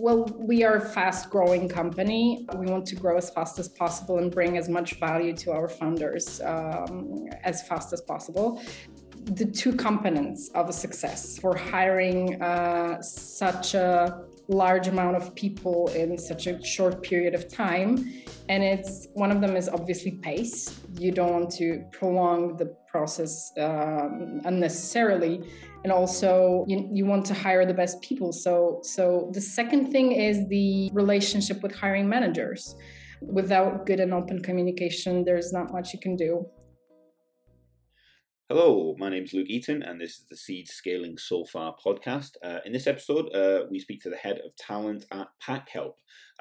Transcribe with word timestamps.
Well, 0.00 0.24
we 0.38 0.64
are 0.64 0.76
a 0.76 0.80
fast 0.80 1.28
growing 1.28 1.68
company. 1.68 2.46
We 2.56 2.64
want 2.64 2.86
to 2.86 2.96
grow 2.96 3.18
as 3.18 3.28
fast 3.28 3.58
as 3.58 3.68
possible 3.68 4.16
and 4.16 4.32
bring 4.32 4.56
as 4.56 4.66
much 4.66 4.94
value 4.94 5.34
to 5.36 5.52
our 5.52 5.68
founders 5.68 6.40
um, 6.40 7.28
as 7.44 7.68
fast 7.68 7.92
as 7.92 8.00
possible. 8.00 8.62
The 9.24 9.44
two 9.44 9.74
components 9.74 10.50
of 10.54 10.70
a 10.70 10.72
success 10.72 11.38
for 11.38 11.54
hiring 11.54 12.40
uh, 12.40 13.02
such 13.02 13.74
a 13.74 14.24
large 14.50 14.88
amount 14.88 15.16
of 15.16 15.34
people 15.34 15.88
in 15.88 16.18
such 16.18 16.46
a 16.46 16.62
short 16.64 17.02
period 17.02 17.34
of 17.34 17.48
time. 17.48 18.12
And 18.48 18.62
it's 18.62 19.08
one 19.14 19.30
of 19.30 19.40
them 19.40 19.56
is 19.56 19.68
obviously 19.68 20.12
pace. 20.12 20.80
You 20.98 21.12
don't 21.12 21.32
want 21.32 21.50
to 21.52 21.84
prolong 21.92 22.56
the 22.56 22.74
process 22.90 23.52
um, 23.58 24.40
unnecessarily. 24.44 25.44
And 25.84 25.92
also 25.92 26.64
you, 26.68 26.88
you 26.90 27.06
want 27.06 27.24
to 27.26 27.34
hire 27.34 27.64
the 27.64 27.74
best 27.74 28.02
people. 28.02 28.32
So 28.32 28.80
so 28.82 29.30
the 29.32 29.40
second 29.40 29.92
thing 29.92 30.12
is 30.12 30.46
the 30.48 30.90
relationship 30.92 31.62
with 31.62 31.74
hiring 31.74 32.08
managers. 32.08 32.74
Without 33.22 33.86
good 33.86 34.00
and 34.00 34.12
open 34.14 34.42
communication 34.42 35.24
there's 35.24 35.52
not 35.52 35.72
much 35.72 35.92
you 35.92 36.00
can 36.00 36.16
do 36.16 36.46
Hello, 38.52 38.96
my 38.98 39.08
name 39.08 39.22
is 39.22 39.32
Luke 39.32 39.46
Eaton, 39.48 39.80
and 39.80 40.00
this 40.00 40.10
is 40.10 40.24
the 40.28 40.36
Seed 40.36 40.66
Scaling 40.66 41.16
So 41.18 41.44
Far 41.44 41.76
podcast. 41.86 42.30
Uh, 42.42 42.58
in 42.64 42.72
this 42.72 42.88
episode, 42.88 43.32
uh, 43.32 43.66
we 43.70 43.78
speak 43.78 44.02
to 44.02 44.10
the 44.10 44.16
head 44.16 44.40
of 44.44 44.56
talent 44.56 45.04
at 45.12 45.28
PackHelp. 45.40 45.92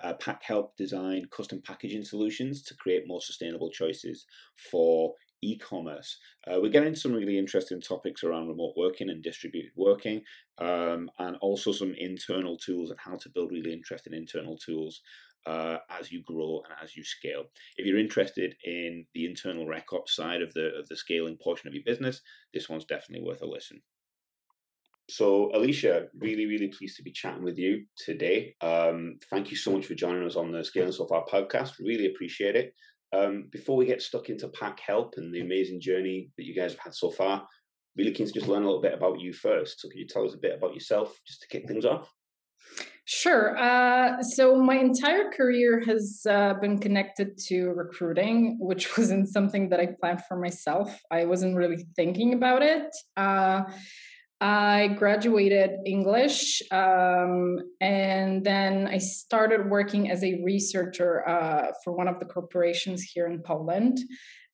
Uh, 0.02 0.16
PackHelp 0.16 0.70
design 0.76 1.26
custom 1.30 1.62
packaging 1.64 2.04
solutions 2.04 2.64
to 2.64 2.74
create 2.74 3.04
more 3.06 3.22
sustainable 3.22 3.70
choices 3.70 4.26
for 4.72 5.14
e-commerce. 5.44 6.18
Uh, 6.48 6.58
we're 6.60 6.72
getting 6.72 6.96
some 6.96 7.14
really 7.14 7.38
interesting 7.38 7.80
topics 7.80 8.24
around 8.24 8.48
remote 8.48 8.74
working 8.76 9.12
and 9.12 9.22
distributed 9.22 9.70
working, 9.76 10.24
um, 10.58 11.12
and 11.20 11.38
also 11.42 11.72
some 11.72 11.94
internal 11.96 12.58
tools 12.58 12.90
and 12.90 13.00
how 13.00 13.18
to 13.18 13.30
build 13.30 13.52
really 13.52 13.72
interesting 13.72 14.16
internal 14.16 14.58
tools 14.58 15.02
uh, 15.46 15.78
as 15.90 16.12
you 16.12 16.24
grow 16.24 16.62
and 16.66 16.74
as 16.84 16.96
you 16.96 17.04
scale. 17.04 17.46
If 17.78 17.86
you're 17.86 18.00
interested 18.00 18.56
in 18.64 19.06
the 19.14 19.26
internal 19.26 19.68
rec 19.68 19.92
ops 19.94 20.16
side 20.16 20.42
of 20.42 20.54
the 20.54 20.76
of 20.78 20.88
the 20.88 20.96
scaling 20.96 21.38
portion 21.42 21.68
of 21.68 21.74
your 21.74 21.84
business, 21.86 22.22
this 22.54 22.70
one's 22.70 22.86
definitely 22.86 23.26
worth 23.26 23.42
a 23.42 23.46
listen. 23.46 23.82
So, 25.10 25.50
Alicia, 25.56 26.06
really, 26.20 26.46
really 26.46 26.68
pleased 26.68 26.98
to 26.98 27.04
be 27.04 27.12
chatting 27.12 27.44
with 27.44 27.58
you 27.58 27.84
today. 27.98 28.56
Um, 28.62 29.16
thank 29.32 29.50
you 29.50 29.58
so 29.58 29.72
much 29.72 29.88
for 29.88 29.96
joining 29.96 30.24
us 30.24 30.36
on 30.36 30.52
the 30.52 30.64
Scaling 30.64 30.92
So 30.92 31.08
Far 31.08 31.26
podcast. 31.26 31.80
Really 31.80 32.06
appreciate 32.06 32.56
it. 32.56 32.76
Um, 33.12 33.50
before 33.52 33.76
we 33.76 33.88
get 33.88 34.04
stuck 34.04 34.30
into 34.30 34.50
PackHelp 34.50 35.18
and 35.18 35.34
the 35.34 35.42
amazing 35.42 35.82
journey 35.82 36.30
that 36.38 36.46
you 36.46 36.54
guys 36.54 36.74
have 36.74 36.82
had 36.82 36.94
so 36.94 37.10
far, 37.10 37.48
really 37.98 38.12
keen 38.12 38.28
to 38.28 38.34
just 38.34 38.48
learn 38.48 38.62
a 38.62 38.66
little 38.68 38.84
bit 38.84 38.94
about 38.94 39.20
you 39.20 39.34
first. 39.34 39.82
So, 39.82 39.90
can 39.90 39.98
you 39.98 40.06
tell 40.08 40.28
us 40.28 40.36
a 40.36 40.40
bit 40.40 40.56
about 40.56 40.76
yourself 40.76 41.20
just 41.26 41.42
to 41.42 41.48
kick 41.48 41.68
things 41.68 41.86
off? 41.86 42.14
Sure. 43.12 43.58
Uh, 43.58 44.22
so 44.22 44.56
my 44.56 44.76
entire 44.76 45.32
career 45.32 45.82
has 45.84 46.22
uh, 46.30 46.54
been 46.62 46.78
connected 46.78 47.40
to 47.48 47.70
recruiting, 47.70 48.58
which 48.60 48.96
wasn't 49.00 49.30
something 49.30 49.70
that 49.70 49.80
I 49.80 49.88
planned 50.00 50.22
for 50.28 50.38
myself. 50.38 50.96
I 51.10 51.26
wasn't 51.26 51.56
really 51.56 51.88
thinking 51.96 52.36
about 52.36 52.62
it. 52.62 52.96
Uh, 53.18 53.64
I 54.40 54.90
graduated 55.00 55.72
English 55.88 56.62
um, 56.72 57.58
and 57.82 58.46
then 58.46 58.88
I 58.88 59.00
started 59.00 59.72
working 59.72 60.12
as 60.12 60.24
a 60.24 60.44
researcher 60.44 61.28
uh, 61.28 61.72
for 61.84 61.94
one 61.94 62.08
of 62.08 62.20
the 62.20 62.26
corporations 62.26 63.02
here 63.02 63.26
in 63.26 63.42
Poland 63.42 63.98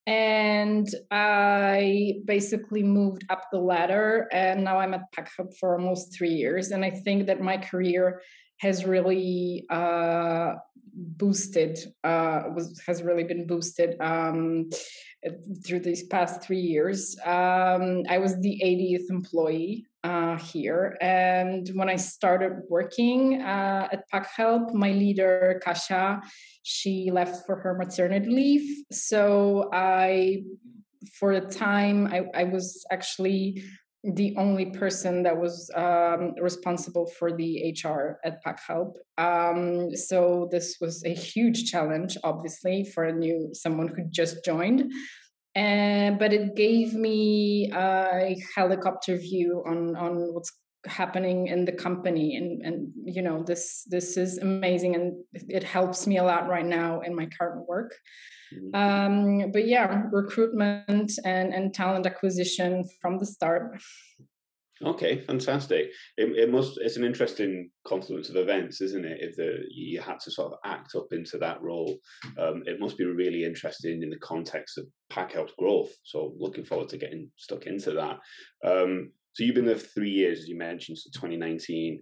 and 0.07 0.87
I 1.09 2.17
basically 2.25 2.83
moved 2.83 3.25
up 3.29 3.45
the 3.51 3.57
ladder, 3.57 4.27
and 4.31 4.63
now 4.63 4.77
I'm 4.77 4.93
at 4.93 5.11
PackHelp 5.11 5.57
for 5.59 5.79
almost 5.79 6.15
three 6.15 6.29
years. 6.29 6.69
And 6.69 6.85
I 6.85 6.91
think 6.91 7.25
that 7.25 7.41
my 7.41 7.57
career 7.57 8.21
has 8.57 8.85
really 8.85 9.65
uh, 9.69 10.53
boosted, 10.93 11.77
uh, 12.03 12.43
was 12.53 12.81
has 12.87 13.03
really 13.03 13.23
been 13.23 13.45
boosted 13.45 13.99
um, 13.99 14.69
through 15.65 15.79
these 15.79 16.03
past 16.03 16.41
three 16.41 16.59
years. 16.59 17.17
Um, 17.25 18.03
I 18.09 18.17
was 18.19 18.39
the 18.39 18.61
80th 18.63 19.09
employee 19.09 19.87
uh, 20.03 20.37
here. 20.37 20.97
And 21.01 21.67
when 21.73 21.89
I 21.89 21.95
started 21.95 22.61
working 22.69 23.41
uh, 23.41 23.87
at 23.91 24.03
PackHelp, 24.13 24.73
my 24.73 24.91
leader, 24.91 25.59
Kasha, 25.63 26.21
she 26.61 27.09
left 27.11 27.45
for 27.45 27.55
her 27.55 27.73
maternity 27.73 28.29
leave. 28.29 28.83
So 28.91 29.69
I, 29.73 30.43
for 31.19 31.31
a 31.31 31.41
time, 31.41 32.07
I, 32.07 32.25
I 32.35 32.43
was 32.43 32.85
actually 32.91 33.63
the 34.13 34.35
only 34.37 34.67
person 34.67 35.23
that 35.23 35.37
was 35.37 35.71
um, 35.75 36.33
responsible 36.39 37.07
for 37.17 37.35
the 37.35 37.75
HR 37.83 38.19
at 38.23 38.43
PackHelp. 38.43 38.93
Um, 39.17 39.95
so 39.95 40.47
this 40.51 40.77
was 40.79 41.03
a 41.05 41.13
huge 41.13 41.71
challenge, 41.71 42.17
obviously, 42.23 42.83
for 42.83 43.05
a 43.05 43.13
new 43.13 43.49
someone 43.53 43.87
who 43.87 44.03
just 44.09 44.45
joined 44.45 44.91
and 45.55 46.19
but 46.19 46.33
it 46.33 46.55
gave 46.55 46.93
me 46.93 47.71
a 47.73 48.35
helicopter 48.55 49.15
view 49.15 49.63
on 49.65 49.95
on 49.95 50.33
what's 50.33 50.51
happening 50.87 51.47
in 51.47 51.65
the 51.65 51.71
company 51.71 52.35
and 52.35 52.61
and 52.61 52.91
you 53.05 53.21
know 53.21 53.43
this 53.43 53.85
this 53.89 54.17
is 54.17 54.37
amazing 54.39 54.95
and 54.95 55.13
it 55.33 55.63
helps 55.63 56.07
me 56.07 56.17
a 56.17 56.23
lot 56.23 56.47
right 56.47 56.65
now 56.65 57.01
in 57.01 57.15
my 57.15 57.27
current 57.37 57.67
work 57.67 57.93
mm-hmm. 58.53 58.75
um 58.75 59.51
but 59.51 59.67
yeah 59.67 60.03
recruitment 60.11 61.11
and 61.23 61.53
and 61.53 61.73
talent 61.73 62.05
acquisition 62.05 62.83
from 63.01 63.17
the 63.17 63.25
start 63.25 63.77
Okay, 64.83 65.21
fantastic. 65.21 65.91
It, 66.17 66.37
it, 66.37 66.51
must. 66.51 66.77
It's 66.81 66.97
an 66.97 67.05
interesting 67.05 67.69
confluence 67.87 68.29
of 68.29 68.35
events, 68.35 68.81
isn't 68.81 69.05
it? 69.05 69.19
If 69.21 69.37
the, 69.37 69.59
you 69.71 70.01
had 70.01 70.19
to 70.19 70.31
sort 70.31 70.51
of 70.51 70.59
act 70.65 70.95
up 70.95 71.07
into 71.11 71.37
that 71.37 71.61
role, 71.61 71.95
um, 72.37 72.61
it 72.65 72.79
must 72.79 72.97
be 72.97 73.05
really 73.05 73.45
interesting 73.45 74.03
in 74.03 74.09
the 74.09 74.19
context 74.19 74.77
of 74.77 74.85
pack 75.09 75.31
PackHelp's 75.31 75.53
growth. 75.57 75.93
So, 76.03 76.33
looking 76.37 76.65
forward 76.65 76.89
to 76.89 76.97
getting 76.97 77.31
stuck 77.37 77.67
into 77.67 77.91
that. 77.91 78.19
Um, 78.69 79.11
so, 79.35 79.43
you've 79.43 79.55
been 79.55 79.65
there 79.65 79.77
for 79.77 79.87
three 79.87 80.11
years, 80.11 80.39
as 80.39 80.47
you 80.47 80.57
mentioned. 80.57 80.97
So, 80.97 81.09
2019, 81.13 82.01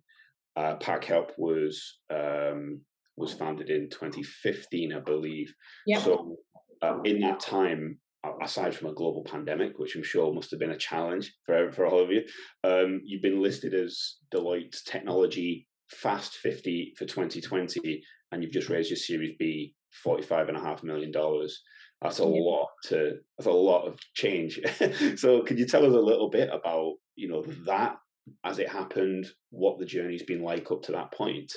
uh, 0.56 0.76
PackHelp 0.78 1.32
was 1.38 2.00
um, 2.14 2.82
was 3.18 3.34
founded 3.34 3.70
in 3.70 3.90
2015, 3.90 4.94
I 4.94 5.00
believe. 5.00 5.54
Yeah. 5.88 6.00
So, 6.00 6.38
uh, 6.82 7.00
in 7.04 7.20
that 7.22 7.40
time, 7.40 7.98
aside 8.42 8.76
from 8.76 8.90
a 8.90 8.94
global 8.94 9.24
pandemic, 9.24 9.78
which 9.78 9.96
I'm 9.96 10.04
sure 10.04 10.34
must 10.34 10.52
have 10.52 10.60
been 10.60 10.72
a 10.72 10.78
challenge 10.78 11.34
for 11.46 11.72
for 11.72 11.86
all 11.86 12.02
of 12.04 12.12
you, 12.12 12.24
um, 12.64 13.02
you've 13.04 13.22
been 13.22 13.42
listed 13.42 13.74
as 13.74 14.18
Deloitte's 14.34 14.84
Technology 14.84 15.68
Fast 15.90 16.36
50 16.36 16.94
for 16.98 17.06
2020, 17.06 18.04
and 18.32 18.42
you've 18.42 18.52
just 18.52 18.70
raised 18.70 18.90
your 18.90 18.98
Series 18.98 19.36
B, 19.38 19.76
forty-five 20.04 20.50
and 20.50 20.58
a 20.58 20.62
half 20.62 20.84
million 20.84 21.12
dollars. 21.12 21.62
That's 22.04 22.20
a 22.20 22.26
lot 22.26 22.68
to. 22.90 23.14
That's 23.38 23.48
a 23.48 23.52
lot 23.52 23.88
of 23.88 23.98
change. 24.14 24.60
so, 25.16 25.42
could 25.42 25.58
you 25.58 25.66
tell 25.66 25.86
us 25.86 25.94
a 25.94 26.00
little 26.00 26.30
bit 26.30 26.50
about 26.52 26.96
you 27.16 27.30
know 27.30 27.44
that 27.66 27.96
as 28.44 28.60
it 28.60 28.70
happened, 28.70 29.26
what 29.50 29.80
the 29.80 29.86
journey's 29.86 30.24
been 30.24 30.44
like 30.44 30.70
up 30.70 30.84
to 30.84 30.92
that 30.92 31.14
point? 31.14 31.52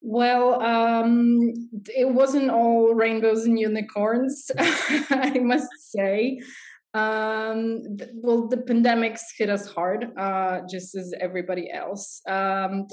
Well, 0.00 0.60
um, 0.62 1.52
it 1.86 2.08
wasn't 2.08 2.50
all 2.50 2.94
rainbows 2.94 3.46
and 3.46 3.58
unicorns, 3.58 4.50
I 4.58 5.38
must 5.42 5.70
say. 5.78 6.40
Um, 6.92 7.82
th- 7.98 8.10
well, 8.14 8.46
the 8.46 8.58
pandemics 8.58 9.22
hit 9.36 9.48
us 9.48 9.66
hard, 9.66 10.06
uh, 10.18 10.60
just 10.70 10.94
as 10.94 11.12
everybody 11.20 11.70
else. 11.70 12.20
Um, 12.28 12.86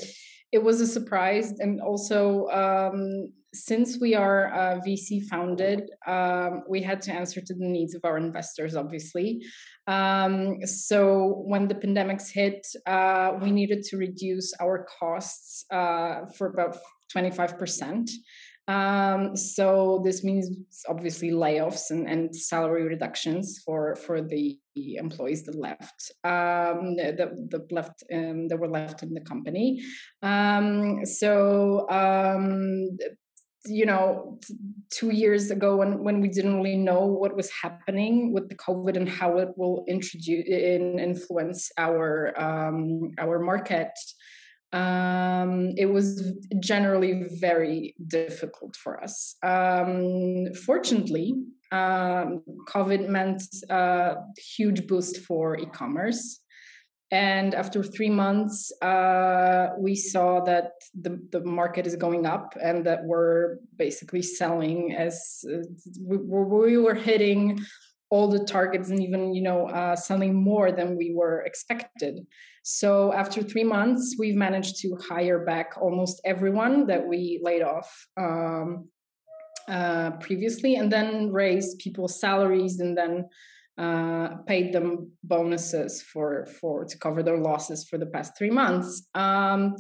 it 0.52 0.64
was 0.64 0.82
a 0.82 0.88
surprise, 0.88 1.60
and 1.60 1.80
also 1.82 2.48
um, 2.48 3.32
since 3.54 4.00
we 4.00 4.16
are 4.16 4.54
uh, 4.54 4.80
VC 4.86 5.26
founded, 5.26 5.90
um, 6.08 6.64
we 6.70 6.82
had 6.82 7.02
to 7.04 7.12
answer 7.12 7.42
to 7.42 7.54
the 7.54 7.66
needs 7.66 7.94
of 7.96 8.06
our 8.06 8.18
investors, 8.18 8.76
obviously. 8.76 9.42
Um, 9.88 10.66
so 10.66 11.44
when 11.46 11.68
the 11.68 11.76
pandemics 11.76 12.32
hit, 12.32 12.66
uh, 12.86 13.34
we 13.42 13.52
needed 13.52 13.84
to 13.90 13.98
reduce 13.98 14.54
our 14.62 14.86
costs 15.00 15.66
uh, 15.72 16.28
for 16.38 16.48
about 16.48 16.78
25%. 17.14 18.10
Um, 18.72 19.36
so 19.36 20.02
this 20.04 20.24
means 20.24 20.48
obviously 20.88 21.32
layoffs 21.32 21.90
and, 21.90 22.08
and 22.08 22.36
salary 22.36 22.84
reductions 22.84 23.62
for 23.66 23.96
for 23.96 24.22
the 24.22 24.60
employees 24.76 25.44
that 25.46 25.56
left 25.56 26.00
um, 26.24 26.96
that, 26.98 27.18
that 27.52 27.72
left 27.72 28.04
um, 28.14 28.48
that 28.48 28.58
were 28.58 28.70
left 28.80 29.04
in 29.04 29.14
the 29.14 29.22
company. 29.22 29.84
Um, 30.22 31.06
so 31.06 31.90
um, 31.90 32.98
you 33.66 33.86
know 33.86 34.40
two 34.90 35.12
years 35.12 35.52
ago 35.52 35.76
when 35.76 36.04
when 36.04 36.22
we 36.22 36.30
didn't 36.30 36.56
really 36.56 36.78
know 36.78 37.06
what 37.06 37.36
was 37.36 37.52
happening 37.52 38.34
with 38.34 38.50
the 38.50 38.56
covid 38.56 38.96
and 38.98 39.08
how 39.08 39.38
it 39.38 39.50
will 39.56 39.86
introduce 39.88 40.48
in, 40.48 40.98
influence 40.98 41.72
our 41.78 42.34
um, 42.40 43.12
our 43.20 43.38
market 43.40 43.94
um, 44.74 45.74
it 45.78 45.88
was 45.88 46.34
generally 46.60 47.26
very 47.40 47.96
difficult 48.08 48.76
for 48.76 49.04
us. 49.04 49.36
Um, 49.44 50.54
fortunately, 50.66 51.34
um, 51.72 52.44
COVID 52.68 53.08
meant 53.08 53.44
a 53.70 54.16
huge 54.38 54.88
boost 54.88 55.18
for 55.20 55.58
e 55.58 55.66
commerce. 55.66 56.40
And 57.14 57.54
after 57.54 57.84
three 57.84 58.10
months, 58.10 58.72
uh, 58.82 59.72
we 59.78 59.96
saw 59.96 60.40
that 60.46 60.72
the, 60.94 61.20
the 61.32 61.44
market 61.44 61.86
is 61.86 61.98
going 61.98 62.26
up 62.26 62.56
and 62.62 62.86
that 62.86 63.04
we're 63.04 63.58
basically 63.76 64.22
selling 64.22 64.96
as 64.96 65.44
uh, 65.46 65.58
we, 66.00 66.18
we 66.18 66.78
were 66.78 66.94
hitting 66.94 67.60
all 68.12 68.28
the 68.28 68.44
targets 68.44 68.90
and 68.90 69.02
even 69.02 69.34
you 69.34 69.42
know 69.42 69.68
uh, 69.70 69.96
selling 69.96 70.36
more 70.36 70.72
than 70.72 70.98
we 70.98 71.14
were 71.16 71.42
expected. 71.42 72.20
So 72.64 73.12
after 73.14 73.42
three 73.42 73.64
months 73.64 74.16
we've 74.20 74.36
managed 74.36 74.76
to 74.82 74.96
hire 75.10 75.44
back 75.44 75.72
almost 75.82 76.22
everyone 76.24 76.86
that 76.88 77.08
we 77.08 77.40
laid 77.42 77.64
off 77.64 77.90
um, 78.18 78.90
uh, 79.68 80.12
previously 80.20 80.76
and 80.76 80.92
then 80.92 81.32
raise 81.32 81.76
people's 81.76 82.20
salaries 82.20 82.80
and 82.80 82.96
then 82.98 83.26
uh, 83.78 84.36
paid 84.46 84.74
them 84.74 85.12
bonuses 85.24 86.02
for 86.02 86.46
for 86.60 86.86
to 86.86 86.98
cover 87.00 87.24
their 87.24 87.38
losses 87.38 87.88
for 87.90 87.98
the 87.98 88.06
past 88.06 88.38
three 88.38 88.52
months. 88.52 89.08
Um, 89.16 89.76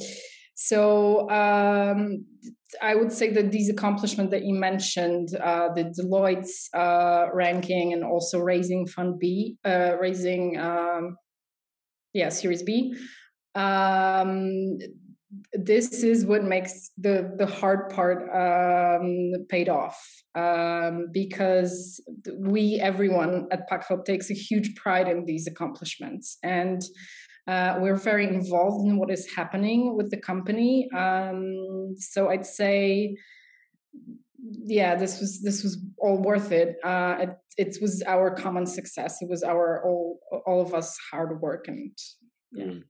so 0.55 1.29
um, 1.29 2.25
I 2.81 2.95
would 2.95 3.11
say 3.11 3.31
that 3.31 3.51
these 3.51 3.69
accomplishments 3.69 4.31
that 4.31 4.43
you 4.43 4.53
mentioned, 4.53 5.35
uh, 5.35 5.73
the 5.73 5.85
Deloitte's 5.85 6.69
uh, 6.73 7.27
ranking 7.33 7.93
and 7.93 8.03
also 8.03 8.39
raising 8.39 8.87
Fund 8.87 9.19
B, 9.19 9.57
uh, 9.65 9.95
raising, 9.99 10.59
um, 10.59 11.17
yeah, 12.13 12.29
Series 12.29 12.63
B, 12.63 12.95
um, 13.55 14.77
this 15.53 16.03
is 16.03 16.25
what 16.25 16.43
makes 16.43 16.91
the 16.97 17.33
the 17.37 17.45
hard 17.45 17.89
part 17.89 18.23
um, 18.35 19.33
paid 19.49 19.69
off 19.69 19.97
um, 20.35 21.07
because 21.11 22.03
we 22.37 22.79
everyone 22.81 23.47
at 23.51 23.69
PackHelp 23.69 24.05
takes 24.05 24.29
a 24.29 24.33
huge 24.33 24.75
pride 24.75 25.07
in 25.07 25.25
these 25.25 25.47
accomplishments. 25.47 26.37
And 26.43 26.81
uh, 27.47 27.77
we're 27.79 27.95
very 27.95 28.27
involved 28.27 28.87
in 28.87 28.97
what 28.97 29.09
is 29.09 29.33
happening 29.35 29.95
with 29.95 30.11
the 30.11 30.17
company. 30.17 30.89
Um, 30.95 31.95
so 31.97 32.29
I'd 32.29 32.45
say, 32.45 33.15
yeah, 34.65 34.95
this 34.95 35.19
was 35.19 35.41
this 35.41 35.63
was 35.63 35.77
all 35.97 36.21
worth 36.21 36.51
it. 36.51 36.77
Uh, 36.83 37.15
it. 37.19 37.29
It 37.57 37.77
was 37.81 38.01
our 38.07 38.33
common 38.33 38.65
success. 38.65 39.21
It 39.21 39.29
was 39.29 39.43
our 39.43 39.83
all 39.85 40.19
all 40.45 40.61
of 40.61 40.73
us 40.73 40.97
hard 41.11 41.41
work 41.41 41.67
and 41.67 41.91
yeah. 42.51 42.65
Mm. 42.65 42.83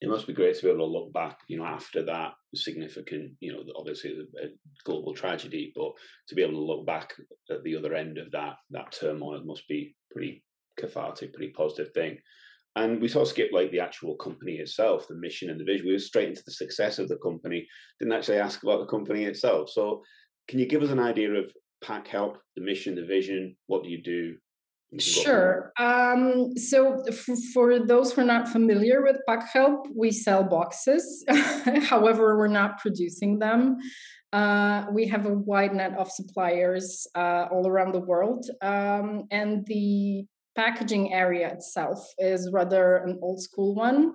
It 0.00 0.08
must 0.08 0.26
be 0.26 0.32
great 0.32 0.56
to 0.56 0.62
be 0.62 0.68
able 0.68 0.86
to 0.86 0.92
look 0.92 1.12
back, 1.12 1.40
you 1.46 1.58
know, 1.58 1.66
after 1.66 2.02
that 2.06 2.32
significant, 2.54 3.32
you 3.40 3.52
know, 3.52 3.62
obviously 3.76 4.12
a 4.42 4.46
global 4.84 5.12
tragedy, 5.12 5.72
but 5.76 5.92
to 6.28 6.34
be 6.34 6.42
able 6.42 6.54
to 6.54 6.64
look 6.64 6.86
back 6.86 7.12
at 7.50 7.62
the 7.64 7.76
other 7.76 7.94
end 7.94 8.16
of 8.16 8.30
that 8.30 8.54
that 8.70 8.92
turmoil 8.92 9.42
must 9.44 9.68
be 9.68 9.94
pretty 10.10 10.42
cathartic, 10.78 11.34
pretty 11.34 11.52
positive 11.52 11.92
thing. 11.92 12.18
And 12.76 13.00
we 13.00 13.08
sort 13.08 13.22
of 13.22 13.28
skipped 13.28 13.52
like 13.52 13.70
the 13.70 13.80
actual 13.80 14.14
company 14.16 14.54
itself, 14.54 15.08
the 15.08 15.16
mission 15.16 15.50
and 15.50 15.58
the 15.58 15.64
vision. 15.64 15.86
We 15.86 15.92
were 15.92 15.98
straight 15.98 16.28
into 16.28 16.42
the 16.44 16.52
success 16.52 16.98
of 16.98 17.08
the 17.08 17.16
company, 17.16 17.66
didn't 17.98 18.14
actually 18.14 18.38
ask 18.38 18.62
about 18.62 18.80
the 18.80 18.86
company 18.86 19.24
itself. 19.24 19.70
So, 19.70 20.02
can 20.48 20.58
you 20.58 20.66
give 20.66 20.82
us 20.82 20.90
an 20.90 21.00
idea 21.00 21.32
of 21.32 21.52
PackHelp, 21.84 22.36
the 22.56 22.62
mission, 22.62 22.94
the 22.94 23.04
vision? 23.04 23.56
What 23.66 23.82
do 23.82 23.90
you 23.90 24.02
do? 24.02 24.36
Sure. 24.98 25.72
Um, 25.78 26.56
so, 26.56 27.02
f- 27.08 27.38
for 27.54 27.78
those 27.78 28.12
who 28.12 28.22
are 28.22 28.24
not 28.24 28.48
familiar 28.48 29.02
with 29.02 29.16
PackHelp, 29.28 29.86
we 29.96 30.10
sell 30.10 30.44
boxes. 30.44 31.24
However, 31.82 32.36
we're 32.36 32.48
not 32.48 32.78
producing 32.78 33.38
them. 33.38 33.78
Uh, 34.32 34.86
we 34.92 35.06
have 35.08 35.26
a 35.26 35.32
wide 35.32 35.74
net 35.74 35.96
of 35.98 36.10
suppliers 36.10 37.06
uh, 37.16 37.46
all 37.50 37.66
around 37.66 37.92
the 37.92 38.00
world. 38.00 38.46
Um, 38.62 39.24
and 39.30 39.66
the 39.66 40.24
packaging 40.56 41.12
area 41.12 41.48
itself 41.52 42.04
is 42.18 42.50
rather 42.52 42.96
an 42.96 43.18
old 43.22 43.42
school 43.42 43.74
one. 43.74 44.12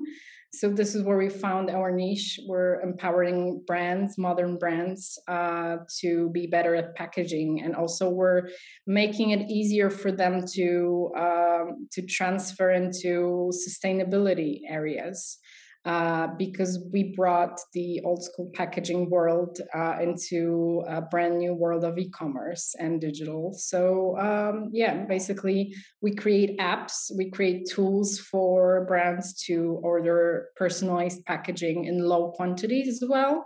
So 0.53 0.69
this 0.69 0.95
is 0.95 1.03
where 1.03 1.17
we 1.17 1.29
found 1.29 1.69
our 1.69 1.91
niche. 1.91 2.39
We're 2.47 2.79
empowering 2.79 3.63
brands, 3.67 4.17
modern 4.17 4.57
brands, 4.57 5.19
uh, 5.27 5.77
to 5.99 6.29
be 6.29 6.47
better 6.47 6.75
at 6.75 6.95
packaging, 6.95 7.61
and 7.61 7.75
also 7.75 8.09
we're 8.09 8.43
making 8.87 9.31
it 9.31 9.49
easier 9.49 9.89
for 9.89 10.13
them 10.13 10.45
to 10.53 11.11
um, 11.17 11.87
to 11.91 12.01
transfer 12.03 12.71
into 12.71 13.51
sustainability 13.67 14.61
areas 14.69 15.39
uh, 15.85 16.27
because 16.37 16.83
we 16.91 17.15
brought 17.15 17.59
the 17.73 18.01
old 18.03 18.23
school 18.23 18.49
packaging 18.53 19.09
world 19.09 19.59
uh, 19.73 19.97
into 20.01 20.83
a 20.87 21.01
brand 21.01 21.37
new 21.37 21.53
world 21.53 21.83
of 21.83 21.97
e-commerce 21.97 22.75
and 22.79 22.99
digital. 22.99 23.53
So 23.53 24.17
um, 24.17 24.69
yeah 24.71 25.05
basically 25.05 25.75
we 26.01 26.15
create 26.15 26.57
apps 26.59 27.11
we 27.15 27.29
create 27.29 27.69
tools 27.69 28.19
for 28.19 28.85
brands 28.87 29.33
to 29.45 29.79
order 29.83 30.49
personalized 30.55 31.23
packaging 31.25 31.85
in 31.85 31.99
low 31.99 32.31
quantities 32.31 32.87
as 32.87 33.07
well 33.07 33.45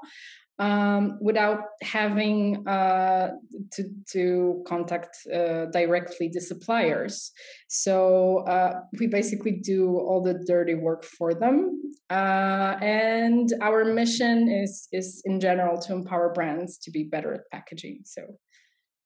um, 0.60 1.18
without 1.22 1.60
having 1.82 2.68
uh, 2.68 3.32
to, 3.74 3.84
to 4.12 4.64
contact 4.68 5.18
uh, 5.34 5.66
directly 5.68 6.30
the 6.32 6.42
suppliers. 6.42 7.32
So 7.70 8.40
uh, 8.40 8.74
we 9.00 9.08
basically 9.08 9.54
do 9.64 9.98
all 9.98 10.22
the 10.22 10.44
dirty 10.46 10.76
work 10.76 11.06
for 11.06 11.34
them. 11.34 11.82
Uh, 12.10 12.76
and 12.82 13.50
our 13.62 13.86
mission 13.86 14.50
is, 14.50 14.88
is 14.92 15.22
in 15.26 15.40
general 15.40 15.80
to 15.82 15.94
empower 15.94 16.34
brands 16.34 16.78
to 16.80 16.92
be 16.92 17.04
better 17.04 17.34
at 17.34 17.42
packaging. 17.52 18.02
So 18.04 18.24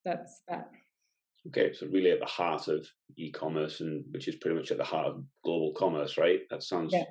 that's 0.04 0.42
that. 0.48 0.70
Okay, 1.48 1.74
so 1.74 1.88
really 1.88 2.12
at 2.12 2.20
the 2.20 2.26
heart 2.26 2.68
of 2.70 2.88
e-commerce, 3.18 3.82
and 3.82 4.06
which 4.12 4.28
is 4.30 4.36
pretty 4.38 4.56
much 4.56 4.72
at 4.72 4.78
the 4.78 4.84
heart 4.84 5.08
of 5.08 5.24
global 5.44 5.74
commerce, 5.78 6.18
right? 6.18 6.40
That 6.50 6.64
sounds 6.64 6.94
yeah. 6.94 7.04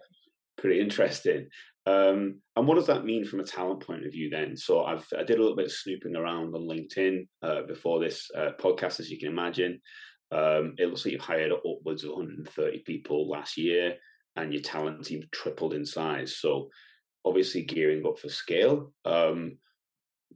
pretty 0.56 0.80
interesting. 0.80 1.48
Um, 1.84 2.40
and 2.54 2.66
what 2.66 2.76
does 2.76 2.86
that 2.86 3.04
mean 3.04 3.24
from 3.24 3.40
a 3.40 3.44
talent 3.44 3.84
point 3.84 4.06
of 4.06 4.12
view 4.12 4.30
then? 4.30 4.56
So 4.56 4.84
I've 4.84 5.06
I 5.18 5.24
did 5.24 5.38
a 5.38 5.40
little 5.40 5.56
bit 5.56 5.66
of 5.66 5.72
snooping 5.72 6.16
around 6.16 6.54
on 6.54 6.68
LinkedIn 6.68 7.26
uh, 7.42 7.62
before 7.62 8.00
this 8.00 8.30
uh, 8.36 8.50
podcast, 8.60 9.00
as 9.00 9.10
you 9.10 9.18
can 9.18 9.28
imagine. 9.28 9.80
Um, 10.30 10.74
it 10.78 10.86
looks 10.86 11.04
like 11.04 11.12
you've 11.12 11.20
hired 11.20 11.52
upwards 11.52 12.04
of 12.04 12.10
130 12.10 12.78
people 12.86 13.28
last 13.28 13.56
year, 13.56 13.96
and 14.36 14.52
your 14.52 14.62
talent 14.62 15.04
team 15.04 15.22
tripled 15.32 15.74
in 15.74 15.84
size. 15.84 16.36
So 16.36 16.70
obviously 17.24 17.62
gearing 17.62 18.06
up 18.06 18.18
for 18.18 18.28
scale. 18.28 18.92
Um, 19.04 19.58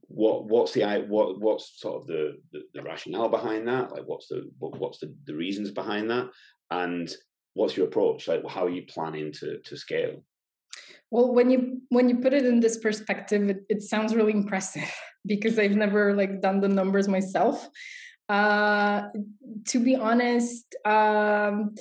what 0.09 0.45
what's 0.45 0.73
the 0.73 1.05
what 1.09 1.41
what's 1.41 1.81
sort 1.81 2.03
of 2.03 2.07
the, 2.07 2.37
the, 2.53 2.61
the 2.75 2.83
rationale 2.83 3.29
behind 3.29 3.67
that? 3.69 3.93
Like 3.93 4.05
what's 4.07 4.29
the 4.29 4.51
what, 4.59 4.79
what's 4.79 4.99
the, 4.99 5.15
the 5.25 5.35
reasons 5.35 5.71
behind 5.71 6.11
that? 6.11 6.29
And 6.71 7.13
what's 7.55 7.77
your 7.77 7.87
approach? 7.87 8.29
Like 8.29 8.47
how 8.49 8.67
are 8.67 8.71
you 8.71 8.85
planning 8.89 9.33
to 9.33 9.59
to 9.61 9.77
scale? 9.77 10.23
Well, 11.11 11.33
when 11.33 11.51
you 11.51 11.83
when 11.89 12.09
you 12.09 12.17
put 12.19 12.33
it 12.33 12.45
in 12.45 12.61
this 12.61 12.79
perspective, 12.79 13.49
it, 13.49 13.65
it 13.69 13.83
sounds 13.83 14.15
really 14.15 14.33
impressive 14.33 14.91
because 15.27 15.59
I've 15.59 15.77
never 15.77 16.15
like 16.15 16.41
done 16.41 16.61
the 16.61 16.69
numbers 16.69 17.09
myself. 17.09 17.69
Uh, 18.29 19.03
to 19.69 19.79
be 19.79 19.95
honest, 19.95 20.75
um, 20.85 21.77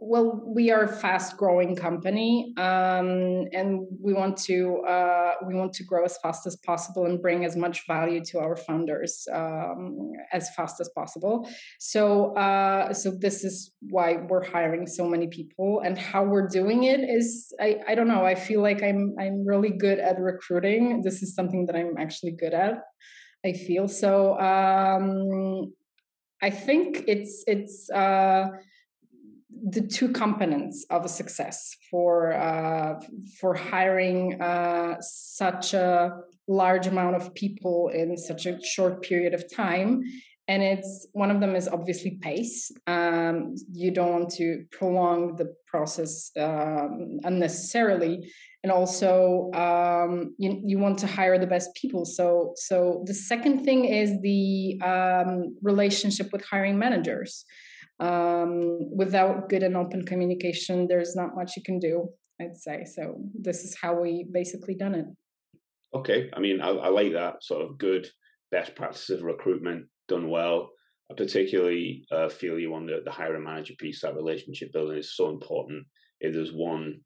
well 0.00 0.42
we 0.46 0.70
are 0.70 0.84
a 0.84 0.88
fast 0.88 1.36
growing 1.36 1.74
company 1.74 2.52
um, 2.56 3.46
and 3.52 3.86
we 4.00 4.12
want 4.12 4.36
to 4.36 4.78
uh, 4.88 5.32
we 5.46 5.54
want 5.54 5.72
to 5.72 5.84
grow 5.84 6.04
as 6.04 6.18
fast 6.22 6.46
as 6.46 6.56
possible 6.56 7.06
and 7.06 7.20
bring 7.20 7.44
as 7.44 7.56
much 7.56 7.86
value 7.86 8.22
to 8.24 8.38
our 8.38 8.56
founders 8.56 9.26
um, 9.32 10.12
as 10.32 10.54
fast 10.54 10.80
as 10.80 10.88
possible. 10.94 11.48
So 11.78 12.34
uh, 12.36 12.92
so 12.92 13.10
this 13.10 13.44
is 13.44 13.72
why 13.90 14.18
we're 14.28 14.44
hiring 14.44 14.86
so 14.86 15.06
many 15.08 15.26
people 15.28 15.82
and 15.84 15.98
how 15.98 16.24
we're 16.24 16.48
doing 16.48 16.84
it 16.84 17.00
is 17.00 17.52
I, 17.60 17.80
I 17.88 17.94
don't 17.94 18.08
know 18.08 18.24
i 18.24 18.34
feel 18.34 18.62
like 18.62 18.82
i'm 18.82 19.14
i'm 19.18 19.44
really 19.46 19.70
good 19.70 19.98
at 19.98 20.18
recruiting. 20.18 21.02
This 21.02 21.22
is 21.22 21.34
something 21.34 21.66
that 21.66 21.76
i'm 21.76 21.96
actually 21.98 22.32
good 22.32 22.54
at 22.54 22.74
i 23.44 23.52
feel. 23.52 23.88
So 23.88 24.38
um, 24.38 25.72
i 26.40 26.50
think 26.50 27.04
it's 27.08 27.44
it's 27.46 27.90
uh, 27.90 28.46
the 29.70 29.82
two 29.82 30.08
components 30.08 30.84
of 30.90 31.04
a 31.04 31.08
success 31.08 31.76
for 31.90 32.32
uh, 32.32 33.00
for 33.40 33.54
hiring 33.54 34.40
uh, 34.40 34.96
such 35.00 35.74
a 35.74 36.16
large 36.48 36.86
amount 36.86 37.16
of 37.16 37.34
people 37.34 37.88
in 37.88 38.16
such 38.16 38.46
a 38.46 38.62
short 38.62 39.02
period 39.02 39.34
of 39.34 39.44
time. 39.54 40.02
And 40.48 40.62
it's 40.62 41.06
one 41.12 41.30
of 41.30 41.40
them 41.40 41.54
is 41.54 41.68
obviously 41.68 42.18
pace. 42.20 42.72
Um, 42.86 43.54
you 43.72 43.92
don't 43.92 44.10
want 44.10 44.30
to 44.30 44.64
prolong 44.72 45.36
the 45.36 45.54
process 45.66 46.32
um, 46.36 47.20
unnecessarily. 47.22 48.28
And 48.64 48.72
also 48.72 49.50
um, 49.52 50.34
you, 50.38 50.60
you 50.64 50.78
want 50.78 50.98
to 50.98 51.06
hire 51.06 51.38
the 51.38 51.46
best 51.46 51.74
people. 51.74 52.04
So 52.04 52.54
so 52.56 53.04
the 53.06 53.14
second 53.14 53.64
thing 53.64 53.84
is 53.84 54.20
the 54.20 54.80
um, 54.82 55.56
relationship 55.62 56.32
with 56.32 56.44
hiring 56.44 56.78
managers 56.78 57.44
um, 58.02 58.78
without 58.96 59.48
good 59.48 59.62
and 59.62 59.76
open 59.76 60.04
communication 60.04 60.86
there's 60.88 61.14
not 61.14 61.34
much 61.34 61.56
you 61.56 61.62
can 61.62 61.78
do 61.78 62.08
i'd 62.40 62.56
say. 62.56 62.84
So 62.84 63.02
this 63.46 63.62
is 63.64 63.76
how 63.80 64.00
we 64.00 64.26
basically 64.40 64.74
done 64.74 64.94
it. 64.94 65.06
Okay 65.94 66.30
i 66.36 66.40
mean 66.40 66.60
i, 66.60 66.68
I 66.68 66.88
like 66.88 67.12
that 67.12 67.42
sort 67.42 67.62
of 67.62 67.78
good 67.78 68.04
best 68.52 68.74
practices 68.76 69.18
of 69.18 69.24
recruitment 69.24 69.86
done 70.08 70.28
well. 70.30 70.70
I 71.10 71.14
particularly 71.14 72.04
uh, 72.12 72.28
feel 72.28 72.58
you 72.58 72.74
on 72.74 72.86
the, 72.86 73.00
the 73.04 73.10
hiring 73.10 73.44
manager 73.44 73.74
piece 73.78 74.02
that 74.02 74.14
relationship 74.14 74.72
building 74.72 74.98
is 74.98 75.16
so 75.16 75.30
important. 75.30 75.84
If 76.20 76.34
there's 76.34 76.52
one 76.52 77.00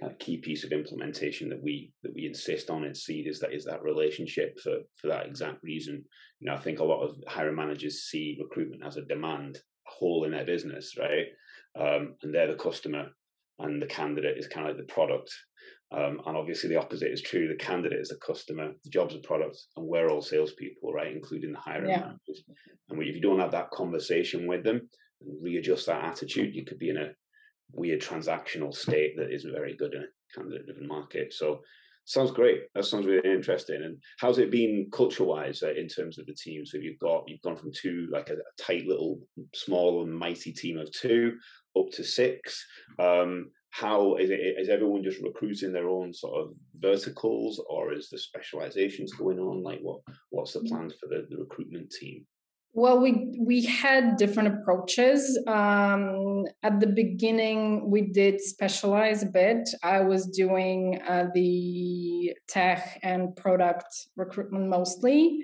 kind 0.00 0.12
of 0.12 0.18
key 0.18 0.38
piece 0.38 0.64
of 0.64 0.72
implementation 0.72 1.48
that 1.50 1.62
we 1.62 1.92
that 2.02 2.14
we 2.14 2.26
insist 2.26 2.70
on 2.70 2.84
in 2.84 2.94
seed 2.94 3.26
is 3.26 3.40
that 3.40 3.52
is 3.52 3.64
that 3.64 3.82
relationship 3.82 4.58
for 4.62 4.76
for 4.96 5.08
that 5.08 5.26
exact 5.26 5.62
reason. 5.62 6.04
You 6.38 6.46
know 6.46 6.54
i 6.54 6.58
think 6.58 6.78
a 6.78 6.84
lot 6.84 7.02
of 7.02 7.16
hiring 7.28 7.56
managers 7.56 8.04
see 8.04 8.38
recruitment 8.40 8.82
as 8.84 8.96
a 8.96 9.04
demand 9.04 9.58
hole 9.90 10.24
in 10.24 10.32
their 10.32 10.44
business 10.44 10.94
right 10.98 11.26
um, 11.78 12.14
and 12.22 12.34
they're 12.34 12.48
the 12.48 12.54
customer 12.54 13.08
and 13.58 13.80
the 13.80 13.86
candidate 13.86 14.38
is 14.38 14.48
kind 14.48 14.66
of 14.66 14.76
like 14.76 14.86
the 14.86 14.92
product 14.92 15.32
um, 15.92 16.20
and 16.26 16.36
obviously 16.36 16.68
the 16.68 16.80
opposite 16.80 17.12
is 17.12 17.22
true 17.22 17.48
the 17.48 17.64
candidate 17.64 18.00
is 18.00 18.08
the 18.08 18.18
customer 18.24 18.72
the 18.84 18.90
job's 18.90 19.14
a 19.14 19.18
product 19.18 19.58
and 19.76 19.86
we're 19.86 20.08
all 20.08 20.22
salespeople 20.22 20.92
right 20.92 21.14
including 21.14 21.52
the 21.52 21.58
hiring 21.58 21.90
yeah. 21.90 22.00
managers 22.00 22.44
and 22.88 23.02
if 23.02 23.14
you 23.14 23.20
don't 23.20 23.40
have 23.40 23.52
that 23.52 23.70
conversation 23.70 24.46
with 24.46 24.64
them 24.64 24.88
and 25.20 25.42
readjust 25.42 25.86
that 25.86 26.04
attitude 26.04 26.54
you 26.54 26.64
could 26.64 26.78
be 26.78 26.90
in 26.90 26.96
a 26.96 27.10
weird 27.72 28.00
transactional 28.00 28.74
state 28.74 29.16
that 29.16 29.32
isn't 29.32 29.52
very 29.52 29.76
good 29.76 29.94
in 29.94 30.02
a 30.02 30.34
candidate 30.34 30.66
driven 30.66 30.86
market. 30.86 31.32
So 31.32 31.60
sounds 32.10 32.32
great. 32.32 32.62
That 32.74 32.84
sounds 32.84 33.06
really 33.06 33.30
interesting. 33.30 33.82
And 33.84 33.96
how's 34.18 34.38
it 34.38 34.50
been 34.50 34.88
culture 34.92 35.24
wise 35.24 35.62
uh, 35.62 35.72
in 35.72 35.88
terms 35.88 36.18
of 36.18 36.26
the 36.26 36.34
team? 36.34 36.66
So 36.66 36.78
you've 36.78 36.98
got 36.98 37.24
you've 37.28 37.42
gone 37.42 37.56
from 37.56 37.72
two 37.72 38.08
like 38.10 38.30
a, 38.30 38.34
a, 38.34 38.62
tight 38.62 38.86
little 38.86 39.20
small 39.54 40.02
and 40.02 40.12
mighty 40.12 40.52
team 40.52 40.78
of 40.78 40.90
two 40.92 41.36
up 41.78 41.90
to 41.92 42.04
six. 42.04 42.66
Um, 42.98 43.50
how 43.70 44.16
is 44.16 44.30
it? 44.30 44.40
Is 44.40 44.68
everyone 44.68 45.04
just 45.04 45.22
recruiting 45.22 45.72
their 45.72 45.88
own 45.88 46.12
sort 46.12 46.40
of 46.40 46.52
verticals, 46.80 47.62
or 47.68 47.92
is 47.92 48.08
the 48.08 48.18
specializations 48.18 49.12
going 49.12 49.38
on? 49.38 49.62
Like 49.62 49.78
what 49.80 50.00
what's 50.30 50.54
the 50.54 50.60
mm. 50.60 50.68
plan 50.68 50.90
for 51.00 51.08
the, 51.08 51.26
the 51.30 51.36
recruitment 51.36 51.90
team? 51.90 52.26
Well, 52.72 53.00
we 53.00 53.36
we 53.40 53.64
had 53.64 54.16
different 54.16 54.60
approaches. 54.60 55.36
Um, 55.48 56.44
at 56.62 56.78
the 56.78 56.86
beginning, 56.86 57.90
we 57.90 58.02
did 58.02 58.40
specialize 58.40 59.24
a 59.24 59.26
bit. 59.26 59.68
I 59.82 60.00
was 60.02 60.26
doing 60.26 61.00
uh, 61.02 61.26
the 61.34 62.32
tech 62.46 63.00
and 63.02 63.34
product 63.34 63.86
recruitment 64.14 64.68
mostly, 64.68 65.40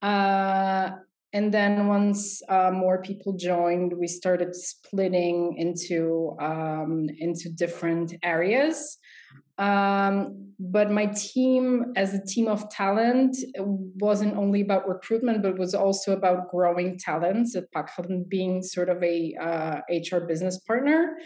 uh, 0.00 0.92
and 1.34 1.52
then 1.52 1.86
once 1.86 2.40
uh, 2.48 2.70
more 2.70 3.02
people 3.02 3.34
joined, 3.34 3.92
we 3.92 4.06
started 4.06 4.54
splitting 4.54 5.56
into 5.58 6.34
um, 6.40 7.10
into 7.18 7.50
different 7.50 8.14
areas. 8.22 8.96
Um, 9.58 10.52
but 10.58 10.90
my 10.90 11.06
team, 11.06 11.92
as 11.96 12.14
a 12.14 12.24
team 12.24 12.48
of 12.48 12.68
talent, 12.70 13.36
wasn't 13.56 14.36
only 14.36 14.60
about 14.60 14.88
recruitment, 14.88 15.42
but 15.42 15.58
was 15.58 15.74
also 15.74 16.12
about 16.12 16.50
growing 16.50 16.98
talents 16.98 17.56
at 17.56 17.72
PackHelp 17.72 18.28
being 18.28 18.62
sort 18.62 18.88
of 18.88 19.02
a 19.02 19.34
uh, 19.40 19.80
HR 19.88 20.20
business 20.26 20.58
partner. 20.60 21.16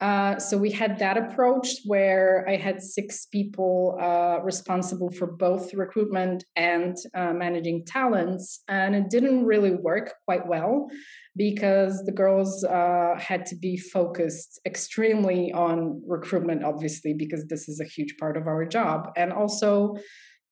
Uh, 0.00 0.38
so 0.38 0.56
we 0.56 0.70
had 0.70 0.96
that 1.00 1.16
approach 1.16 1.68
where 1.84 2.48
I 2.48 2.54
had 2.54 2.80
six 2.80 3.26
people 3.26 3.98
uh, 4.00 4.38
responsible 4.44 5.10
for 5.10 5.26
both 5.26 5.74
recruitment 5.74 6.44
and 6.54 6.96
uh, 7.14 7.32
managing 7.32 7.84
talents, 7.84 8.62
and 8.68 8.94
it 8.94 9.10
didn't 9.10 9.44
really 9.44 9.74
work 9.74 10.14
quite 10.24 10.46
well 10.46 10.88
because 11.36 12.04
the 12.04 12.12
girls 12.12 12.62
uh, 12.62 13.14
had 13.18 13.44
to 13.46 13.56
be 13.56 13.76
focused 13.76 14.60
extremely 14.64 15.52
on 15.52 16.00
recruitment, 16.06 16.64
obviously, 16.64 17.12
because 17.12 17.46
this 17.46 17.68
is 17.68 17.80
a 17.80 17.84
huge 17.84 18.16
part 18.18 18.36
of 18.36 18.46
our 18.46 18.64
job, 18.64 19.10
and 19.16 19.32
also 19.32 19.96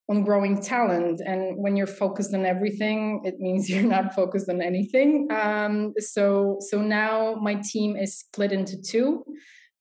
on 0.08 0.22
growing 0.22 0.60
talent. 0.60 1.20
And 1.24 1.56
when 1.56 1.76
you're 1.76 1.86
focused 1.86 2.32
on 2.34 2.46
everything, 2.46 3.22
it 3.24 3.40
means 3.40 3.68
you're 3.70 3.82
not 3.82 4.14
focused 4.14 4.48
on 4.48 4.62
anything. 4.62 5.28
Um, 5.30 5.94
so 5.98 6.58
so 6.60 6.80
now 6.80 7.34
my 7.34 7.54
team 7.56 7.96
is 7.96 8.18
split 8.18 8.52
into 8.52 8.80
two. 8.80 9.24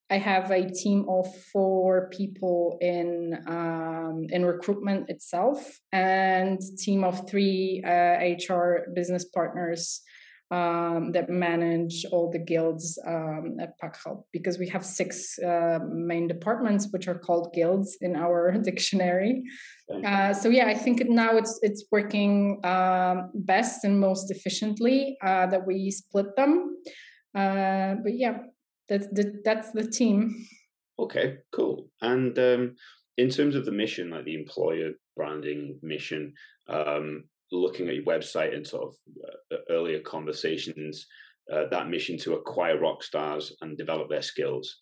I 0.10 0.20
have 0.20 0.52
a 0.52 0.70
team 0.70 1.08
of 1.10 1.26
four 1.52 2.10
people 2.12 2.78
in 2.80 3.40
um, 3.48 4.28
in 4.30 4.46
recruitment 4.46 5.10
itself, 5.10 5.80
and 5.92 6.62
team 6.78 7.04
of 7.04 7.28
three 7.28 7.84
uh, 7.84 8.18
HR 8.54 8.92
business 8.94 9.26
partners 9.26 10.02
um, 10.52 11.12
that 11.14 11.30
manage 11.30 12.06
all 12.12 12.30
the 12.30 12.40
guilds 12.40 13.00
um, 13.06 13.58
at 13.60 13.80
PackHelp 13.80 14.24
because 14.32 14.60
we 14.60 14.70
have 14.70 14.86
six 14.86 15.40
uh, 15.40 15.80
main 15.90 16.28
departments 16.28 16.88
which 16.92 17.08
are 17.08 17.18
called 17.18 17.54
guilds 17.54 17.98
in 18.02 18.16
our 18.16 18.52
dictionary. 18.64 19.44
Uh, 19.90 20.34
so 20.34 20.50
yeah, 20.50 20.66
I 20.66 20.74
think 20.74 21.08
now 21.08 21.38
it's 21.38 21.60
it's 21.62 21.86
working 21.92 22.60
um, 22.66 23.30
best 23.36 23.84
and 23.84 24.00
most 24.00 24.32
efficiently 24.32 25.18
uh, 25.24 25.46
that 25.48 25.66
we 25.66 25.92
split 25.92 26.36
them. 26.36 26.78
Uh, 27.36 27.96
but 28.04 28.18
yeah, 28.18 28.40
that's 28.90 29.08
the, 29.08 29.42
that's 29.44 29.72
the 29.72 29.88
team. 29.88 30.48
Okay, 30.98 31.38
cool. 31.52 31.90
And 32.02 32.38
um, 32.40 32.76
in 33.18 33.30
terms 33.30 33.56
of 33.56 33.66
the 33.66 33.72
mission, 33.72 34.10
like 34.10 34.26
the 34.26 34.36
employer 34.36 34.92
branding 35.16 35.78
mission, 35.84 36.34
um, 36.68 37.26
looking 37.52 37.88
at 37.88 37.96
your 37.96 38.06
website 38.06 38.56
and 38.56 38.66
sort 38.66 38.88
of 38.88 38.96
uh, 39.52 39.58
earlier 39.70 40.00
conversations, 40.00 41.06
uh, 41.52 41.66
that 41.70 41.90
mission 41.90 42.18
to 42.20 42.34
acquire 42.34 42.80
rock 42.80 43.04
stars 43.04 43.54
and 43.62 43.78
develop 43.78 44.10
their 44.10 44.22
skills. 44.22 44.82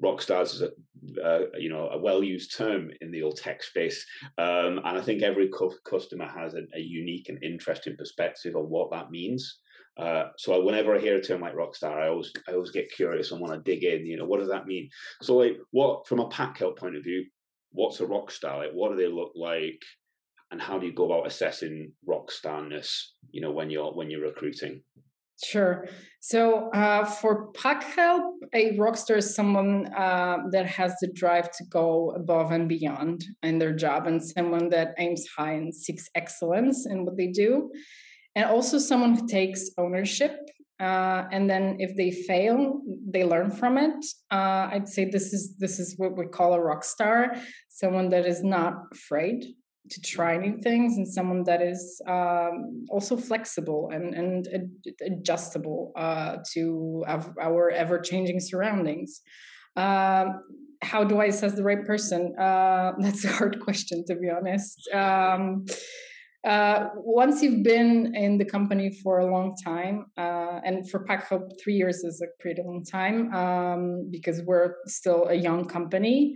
Rock 0.00 0.20
stars 0.20 0.54
is 0.54 0.62
a 0.62 0.70
uh, 1.22 1.46
you 1.58 1.68
know 1.68 1.88
a 1.88 1.98
well 1.98 2.22
used 2.22 2.56
term 2.56 2.90
in 3.00 3.10
the 3.10 3.22
old 3.22 3.36
tech 3.36 3.62
space, 3.62 4.04
um, 4.38 4.78
and 4.84 4.98
I 4.98 5.00
think 5.00 5.22
every 5.22 5.48
cu- 5.48 5.78
customer 5.84 6.26
has 6.26 6.54
a, 6.54 6.62
a, 6.74 6.80
unique 6.80 7.28
and 7.28 7.42
interesting 7.42 7.96
perspective 7.96 8.56
on 8.56 8.64
what 8.64 8.90
that 8.90 9.10
means. 9.10 9.60
Uh, 9.96 10.24
so 10.36 10.64
whenever 10.64 10.94
I 10.96 10.98
hear 10.98 11.16
a 11.16 11.22
term 11.22 11.40
like 11.40 11.54
rock 11.54 11.76
star, 11.76 12.00
I 12.00 12.08
always 12.08 12.32
I 12.48 12.52
always 12.52 12.70
get 12.70 12.92
curious 12.92 13.30
and 13.30 13.40
want 13.40 13.54
to 13.54 13.70
dig 13.70 13.84
in. 13.84 14.06
You 14.06 14.16
know, 14.16 14.24
what 14.24 14.40
does 14.40 14.48
that 14.48 14.66
mean? 14.66 14.88
So 15.22 15.36
like, 15.36 15.56
what 15.70 16.06
from 16.08 16.20
a 16.20 16.28
PackHelp 16.28 16.78
point 16.78 16.96
of 16.96 17.04
view, 17.04 17.24
what's 17.70 18.00
a 18.00 18.06
rock 18.06 18.30
star? 18.30 18.58
Like, 18.58 18.72
what 18.72 18.90
do 18.90 18.96
they 18.96 19.08
look 19.08 19.32
like? 19.36 19.82
and 20.50 20.62
how 20.62 20.78
do 20.78 20.86
you 20.86 20.92
go 20.92 21.06
about 21.06 21.26
assessing 21.26 21.90
rock 22.06 22.30
starness 22.30 23.14
you 23.32 23.40
know 23.40 23.50
when 23.50 23.70
you're 23.70 23.92
when 23.92 24.08
you're 24.08 24.20
recruiting 24.20 24.80
Sure. 25.42 25.88
So 26.20 26.70
uh, 26.70 27.04
for 27.04 27.52
PackHelp, 27.52 28.22
a 28.54 28.76
rockstar 28.78 29.18
is 29.18 29.34
someone 29.34 29.92
uh, 29.94 30.38
that 30.52 30.66
has 30.66 30.94
the 31.00 31.08
drive 31.12 31.50
to 31.52 31.64
go 31.68 32.12
above 32.16 32.50
and 32.52 32.68
beyond 32.68 33.24
in 33.42 33.58
their 33.58 33.74
job, 33.74 34.06
and 34.06 34.24
someone 34.24 34.70
that 34.70 34.94
aims 34.98 35.26
high 35.36 35.52
and 35.52 35.74
seeks 35.74 36.08
excellence 36.14 36.86
in 36.86 37.04
what 37.04 37.16
they 37.16 37.26
do, 37.26 37.70
and 38.34 38.46
also 38.46 38.78
someone 38.78 39.14
who 39.16 39.26
takes 39.26 39.70
ownership. 39.76 40.38
Uh, 40.80 41.24
and 41.30 41.48
then, 41.48 41.76
if 41.78 41.96
they 41.96 42.10
fail, 42.10 42.80
they 43.06 43.24
learn 43.24 43.50
from 43.50 43.78
it. 43.78 44.04
Uh, 44.30 44.68
I'd 44.72 44.88
say 44.88 45.04
this 45.04 45.32
is 45.32 45.56
this 45.58 45.78
is 45.78 45.94
what 45.98 46.16
we 46.16 46.26
call 46.26 46.54
a 46.54 46.60
rock 46.60 46.84
star, 46.84 47.34
someone 47.68 48.08
that 48.10 48.26
is 48.26 48.42
not 48.42 48.74
afraid 48.92 49.44
to 49.90 50.00
try 50.00 50.36
new 50.36 50.56
things 50.62 50.96
and 50.96 51.06
someone 51.06 51.44
that 51.44 51.60
is 51.60 52.00
um, 52.08 52.86
also 52.88 53.16
flexible 53.16 53.90
and, 53.92 54.14
and 54.14 54.48
adjustable 55.06 55.92
uh, 55.96 56.36
to 56.52 57.04
our 57.06 57.70
ever 57.70 57.98
changing 57.98 58.40
surroundings. 58.40 59.20
Um, 59.76 60.40
how 60.82 61.04
do 61.04 61.18
I 61.18 61.26
assess 61.26 61.54
the 61.54 61.64
right 61.64 61.84
person? 61.84 62.34
Uh, 62.38 62.92
that's 62.98 63.24
a 63.24 63.32
hard 63.32 63.60
question, 63.60 64.04
to 64.06 64.14
be 64.16 64.30
honest. 64.30 64.88
Um, 64.92 65.64
uh, 66.46 66.88
once 66.96 67.42
you've 67.42 67.62
been 67.62 68.14
in 68.14 68.36
the 68.36 68.44
company 68.44 68.90
for 69.02 69.18
a 69.18 69.32
long 69.32 69.54
time, 69.64 70.06
uh, 70.18 70.60
and 70.64 70.88
for 70.90 71.04
PackHelp, 71.06 71.48
three 71.62 71.74
years 71.74 72.04
is 72.04 72.22
a 72.22 72.26
pretty 72.40 72.62
long 72.62 72.84
time 72.84 73.32
um, 73.34 74.08
because 74.10 74.42
we're 74.44 74.74
still 74.86 75.26
a 75.28 75.34
young 75.34 75.64
company. 75.64 76.34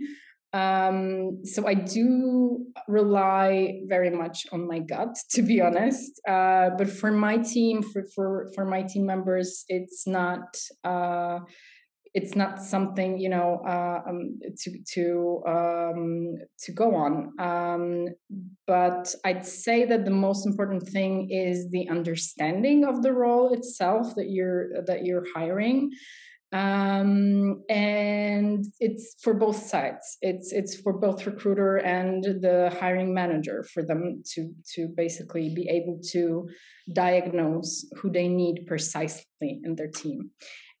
Um, 0.51 1.45
so 1.45 1.67
I 1.67 1.75
do 1.75 2.65
rely 2.87 3.81
very 3.87 4.09
much 4.09 4.47
on 4.51 4.67
my 4.67 4.79
gut, 4.79 5.15
to 5.31 5.41
be 5.41 5.61
honest. 5.61 6.19
Uh, 6.27 6.71
but 6.77 6.89
for 6.89 7.11
my 7.11 7.37
team, 7.37 7.83
for 7.83 8.03
for 8.15 8.51
for 8.55 8.65
my 8.65 8.83
team 8.83 9.05
members, 9.05 9.65
it's 9.67 10.07
not. 10.07 10.57
Uh, 10.83 11.39
it's 12.15 12.35
not 12.35 12.59
something 12.59 13.19
you 13.19 13.29
know 13.29 13.61
uh, 13.67 14.01
um, 14.09 14.39
to 14.57 14.71
to 14.93 15.43
um, 15.47 16.35
to 16.59 16.71
go 16.71 16.95
on. 16.95 17.33
Um, 17.39 18.07
but 18.65 19.13
I'd 19.23 19.45
say 19.45 19.85
that 19.85 20.05
the 20.05 20.11
most 20.11 20.47
important 20.47 20.83
thing 20.89 21.29
is 21.29 21.69
the 21.69 21.87
understanding 21.89 22.83
of 22.83 23.03
the 23.03 23.13
role 23.13 23.53
itself 23.53 24.15
that 24.15 24.29
you're 24.29 24.81
that 24.87 25.05
you're 25.05 25.25
hiring 25.35 25.91
um, 26.51 27.61
and 27.69 28.65
it's 28.79 29.15
for 29.21 29.33
both 29.35 29.67
sides. 29.67 30.17
It's 30.21 30.51
it's 30.51 30.75
for 30.75 30.93
both 30.93 31.25
recruiter 31.25 31.77
and 31.77 32.23
the 32.23 32.75
hiring 32.79 33.13
manager 33.13 33.63
for 33.71 33.83
them 33.83 34.23
to 34.33 34.51
to 34.75 34.87
basically 34.87 35.53
be 35.53 35.69
able 35.69 35.99
to 36.11 36.49
diagnose 36.93 37.85
who 37.97 38.11
they 38.11 38.27
need 38.27 38.65
precisely 38.65 39.61
in 39.63 39.75
their 39.75 39.89
team. 39.89 40.31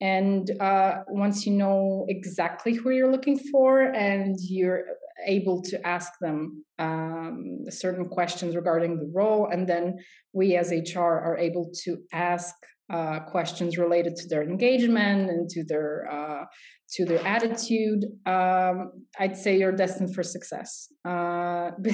And 0.01 0.49
uh, 0.59 0.99
once 1.07 1.45
you 1.45 1.53
know 1.53 2.05
exactly 2.07 2.73
who 2.73 2.89
you're 2.89 3.11
looking 3.11 3.37
for 3.37 3.81
and 3.81 4.37
you're 4.39 4.85
able 5.27 5.61
to 5.63 5.85
ask 5.85 6.13
them 6.21 6.63
um, 6.79 7.65
certain 7.69 8.07
questions 8.07 8.55
regarding 8.55 8.97
the 8.97 9.11
role 9.13 9.49
and 9.51 9.67
then 9.67 9.97
we 10.31 10.55
as 10.55 10.71
hr 10.71 10.99
are 10.99 11.37
able 11.37 11.69
to 11.83 11.97
ask 12.13 12.55
uh, 12.89 13.19
questions 13.21 13.77
related 13.77 14.15
to 14.15 14.27
their 14.27 14.43
engagement 14.43 15.29
and 15.29 15.49
to 15.49 15.63
their 15.63 16.07
uh, 16.11 16.45
to 16.93 17.05
their 17.05 17.25
attitude, 17.25 18.03
um, 18.25 18.91
I'd 19.19 19.37
say 19.37 19.59
you're 19.59 19.71
destined 19.71 20.15
for 20.15 20.23
success. 20.23 20.87
Uh, 21.05 21.71
but, 21.79 21.93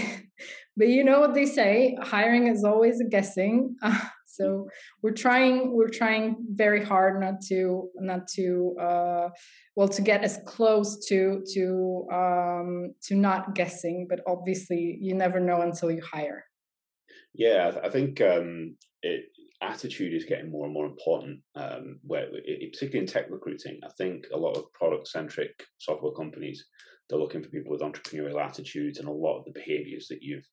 but, 0.78 0.88
you 0.88 1.04
know 1.04 1.20
what 1.20 1.34
they 1.34 1.46
say: 1.46 1.98
hiring 2.02 2.48
is 2.48 2.64
always 2.64 3.00
a 3.02 3.10
guessing. 3.10 3.76
So 4.36 4.68
we're 5.02 5.14
trying 5.14 5.74
we're 5.74 5.88
trying 5.88 6.36
very 6.50 6.84
hard 6.84 7.22
not 7.22 7.40
to 7.48 7.90
not 7.96 8.28
to 8.36 8.76
uh, 8.82 9.30
well 9.78 9.88
to 9.88 10.02
get 10.02 10.24
as 10.24 10.40
close 10.46 11.06
to 11.08 11.42
to 11.54 12.08
um, 12.12 12.94
to 13.04 13.16
not 13.16 13.56
guessing. 13.56 14.08
But 14.10 14.20
obviously, 14.28 14.98
you 15.00 15.16
never 15.16 15.40
know 15.40 15.62
until 15.62 15.90
you 15.90 16.02
hire. 16.02 16.44
Yeah, 17.34 17.80
I 17.84 17.90
think 17.90 18.20
um, 18.22 18.76
it, 19.02 19.26
attitude 19.66 20.14
is 20.14 20.26
getting 20.26 20.52
more 20.52 20.66
and 20.66 20.74
more 20.74 20.86
important. 20.86 21.40
Um, 21.56 22.00
where, 22.04 22.28
particularly 22.32 23.00
in 23.00 23.08
tech 23.08 23.26
recruiting, 23.30 23.80
I 23.84 23.90
think 23.98 24.28
a 24.34 24.38
lot 24.38 24.58
of 24.58 24.72
product-centric 24.74 25.52
software 25.78 26.14
companies 26.14 26.66
they're 27.10 27.20
looking 27.20 27.44
for 27.44 27.50
people 27.50 27.72
with 27.72 27.82
entrepreneurial 27.82 28.44
attitudes, 28.44 29.00
and 29.00 29.08
a 29.08 29.12
lot 29.12 29.40
of 29.40 29.46
the 29.46 29.52
behaviors 29.52 30.08
that 30.10 30.20
you've 30.22 30.48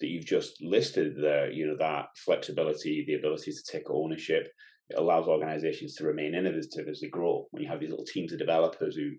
that 0.00 0.06
you've 0.08 0.26
just 0.26 0.62
listed 0.62 1.16
there. 1.20 1.50
You 1.50 1.66
know 1.66 1.76
that 1.78 2.06
flexibility, 2.24 3.04
the 3.06 3.14
ability 3.14 3.52
to 3.52 3.72
take 3.72 3.90
ownership, 3.90 4.48
it 4.90 4.98
allows 4.98 5.26
organizations 5.26 5.94
to 5.94 6.06
remain 6.06 6.34
innovative 6.34 6.88
as 6.88 7.00
they 7.00 7.08
grow. 7.08 7.46
When 7.50 7.62
you 7.62 7.68
have 7.68 7.80
these 7.80 7.90
little 7.90 8.04
teams 8.04 8.32
of 8.32 8.38
developers 8.38 8.94
who 8.94 9.10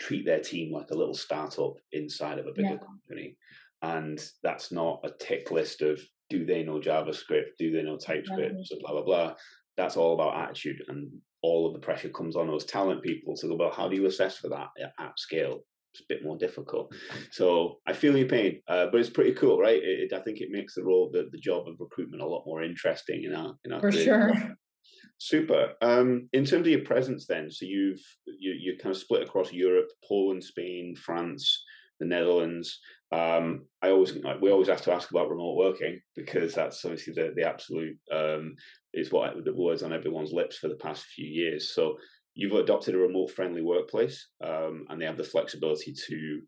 treat 0.00 0.24
their 0.24 0.40
team 0.40 0.72
like 0.72 0.90
a 0.90 0.96
little 0.96 1.14
startup 1.14 1.74
inside 1.92 2.38
of 2.38 2.46
a 2.46 2.52
bigger 2.52 2.70
yeah. 2.70 2.78
company, 2.78 3.36
and 3.82 4.20
that's 4.42 4.72
not 4.72 5.00
a 5.04 5.10
tick 5.24 5.52
list 5.52 5.82
of 5.82 6.00
do 6.30 6.44
they 6.44 6.62
know 6.62 6.80
JavaScript? 6.80 7.56
Do 7.58 7.70
they 7.70 7.82
know 7.82 7.96
TypeScript? 7.96 8.66
So 8.66 8.76
blah 8.80 8.92
blah 8.92 9.04
blah. 9.04 9.34
That's 9.76 9.96
all 9.96 10.14
about 10.14 10.40
attitude, 10.40 10.82
and 10.88 11.10
all 11.42 11.66
of 11.66 11.74
the 11.74 11.80
pressure 11.80 12.08
comes 12.08 12.36
on 12.36 12.46
those 12.46 12.64
talent 12.64 13.02
people 13.02 13.36
to 13.36 13.48
go. 13.48 13.56
Well, 13.56 13.72
how 13.72 13.88
do 13.88 13.96
you 13.96 14.06
assess 14.06 14.38
for 14.38 14.48
that 14.50 14.68
at 14.98 15.18
scale? 15.18 15.60
It's 15.92 16.00
a 16.00 16.04
bit 16.08 16.24
more 16.24 16.36
difficult. 16.36 16.92
So 17.30 17.78
I 17.86 17.92
feel 17.92 18.16
your 18.16 18.26
pain, 18.26 18.60
uh, 18.66 18.86
but 18.90 19.00
it's 19.00 19.10
pretty 19.10 19.32
cool, 19.32 19.60
right? 19.60 19.80
It, 19.80 20.10
it, 20.10 20.12
I 20.12 20.20
think 20.20 20.40
it 20.40 20.50
makes 20.50 20.74
the 20.74 20.82
role, 20.82 21.08
the, 21.12 21.28
the 21.30 21.38
job 21.38 21.68
of 21.68 21.76
recruitment, 21.78 22.20
a 22.20 22.26
lot 22.26 22.44
more 22.46 22.64
interesting 22.64 23.24
in 23.24 23.34
our 23.34 23.54
in 23.64 23.72
our 23.72 23.80
for 23.80 23.92
career. 23.92 24.04
sure. 24.04 24.56
Super. 25.18 25.74
Um, 25.80 26.28
in 26.32 26.44
terms 26.44 26.66
of 26.66 26.72
your 26.72 26.84
presence, 26.84 27.26
then, 27.26 27.50
so 27.50 27.64
you've 27.64 28.00
you 28.26 28.52
you 28.58 28.76
kind 28.76 28.94
of 28.94 29.00
split 29.00 29.22
across 29.22 29.52
Europe, 29.52 29.88
Poland, 30.08 30.42
Spain, 30.42 30.96
France, 30.96 31.64
the 32.00 32.06
Netherlands. 32.06 32.80
Um, 33.14 33.66
I 33.80 33.90
always 33.90 34.16
like, 34.16 34.40
we 34.40 34.50
always 34.50 34.68
have 34.68 34.82
to 34.82 34.92
ask 34.92 35.10
about 35.10 35.30
remote 35.30 35.56
working 35.56 36.00
because 36.16 36.52
that's 36.54 36.84
obviously 36.84 37.12
the 37.14 37.32
the 37.36 37.46
absolute 37.46 37.96
um, 38.12 38.54
is 38.92 39.12
what 39.12 39.34
the 39.44 39.54
words 39.54 39.82
on 39.82 39.92
everyone's 39.92 40.32
lips 40.32 40.58
for 40.58 40.68
the 40.68 40.82
past 40.86 41.04
few 41.04 41.26
years. 41.26 41.72
So 41.74 41.96
you've 42.34 42.52
adopted 42.54 42.94
a 42.94 42.98
remote 42.98 43.30
friendly 43.30 43.62
workplace, 43.62 44.28
um, 44.42 44.86
and 44.88 45.00
they 45.00 45.06
have 45.06 45.16
the 45.16 45.24
flexibility 45.24 45.94
to 46.08 46.40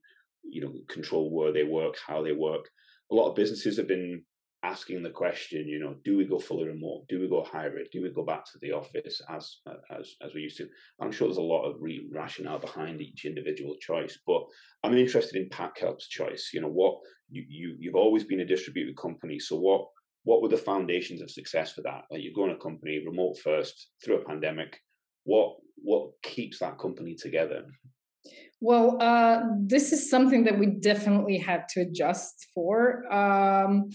you 0.43 0.61
know 0.63 0.73
control 0.89 1.31
where 1.33 1.53
they 1.53 1.65
work, 1.65 1.97
how 2.05 2.23
they 2.23 2.33
work. 2.33 2.69
A 3.13 3.15
lot 3.15 3.29
of 3.29 3.37
businesses 3.37 3.77
have 3.77 3.87
been 3.87 4.25
asking 4.63 5.03
the 5.03 5.11
question, 5.11 5.69
you 5.69 5.79
know, 5.79 5.95
do 6.05 6.17
we 6.17 6.25
go 6.25 6.39
fully 6.39 6.67
remote? 6.67 7.05
Do 7.09 7.21
we 7.21 7.29
go 7.29 7.45
hybrid? 7.45 7.89
Do 7.93 8.03
we 8.03 8.11
go 8.11 8.25
back 8.25 8.45
to 8.47 8.59
the 8.61 8.73
office 8.73 9.21
as 9.29 9.59
as 9.91 10.15
as 10.23 10.35
we 10.35 10.43
used 10.43 10.57
to? 10.59 10.69
I'm 11.01 11.13
sure 11.13 11.29
there's 11.29 11.37
a 11.37 11.43
lot 11.43 11.65
of 11.65 11.77
re- 11.81 12.09
rationale 12.13 12.59
behind 12.59 13.01
each 13.01 13.25
individual 13.25 13.77
choice, 13.81 14.19
but 14.27 14.43
I'm 14.83 14.97
interested 14.97 15.41
in 15.41 15.49
PackHelp's 15.51 16.09
choice. 16.09 16.51
You 16.53 16.63
know, 16.63 16.69
what 16.69 16.99
you, 17.29 17.45
you 17.49 17.77
you've 17.79 17.95
always 17.95 18.25
been 18.25 18.41
a 18.41 18.47
distributed 18.47 18.97
company, 18.97 19.39
so 19.39 19.57
what 19.57 19.87
what 20.25 20.43
were 20.43 20.49
the 20.49 20.57
foundations 20.57 21.21
of 21.23 21.31
success 21.31 21.73
for 21.73 21.83
that? 21.83 22.03
Like 22.11 22.23
you're 22.23 22.35
growing 22.35 22.57
a 22.57 22.59
company 22.59 23.03
remote 23.07 23.39
first 23.39 23.91
through 24.05 24.21
a 24.21 24.25
pandemic. 24.25 24.81
What 25.25 25.57
what 25.77 26.11
keeps 26.23 26.59
that 26.61 26.79
company 26.79 27.15
together? 27.15 27.67
Well, 28.61 28.97
uh, 29.01 29.43
this 29.61 29.93
is 29.93 30.09
something 30.09 30.45
that 30.45 30.59
we 30.59 30.67
definitely 30.67 31.39
had 31.39 31.69
to 31.71 31.83
adjust 31.83 32.47
for. 32.55 33.13
Um, 33.13 33.91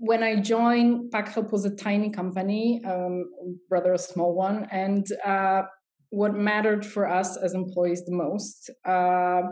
when 0.00 0.22
I 0.22 0.36
joined, 0.36 1.12
PackHelp 1.12 1.52
was 1.52 1.66
a 1.66 1.76
tiny 1.76 2.08
company, 2.10 2.80
um, 2.86 3.26
rather 3.70 3.92
a 3.92 3.98
small 3.98 4.34
one, 4.34 4.66
and 4.70 5.06
uh, 5.26 5.62
what 6.08 6.34
mattered 6.34 6.86
for 6.86 7.06
us 7.06 7.36
as 7.36 7.52
employees 7.52 8.02
the 8.06 8.16
most 8.16 8.70
uh, 8.88 9.42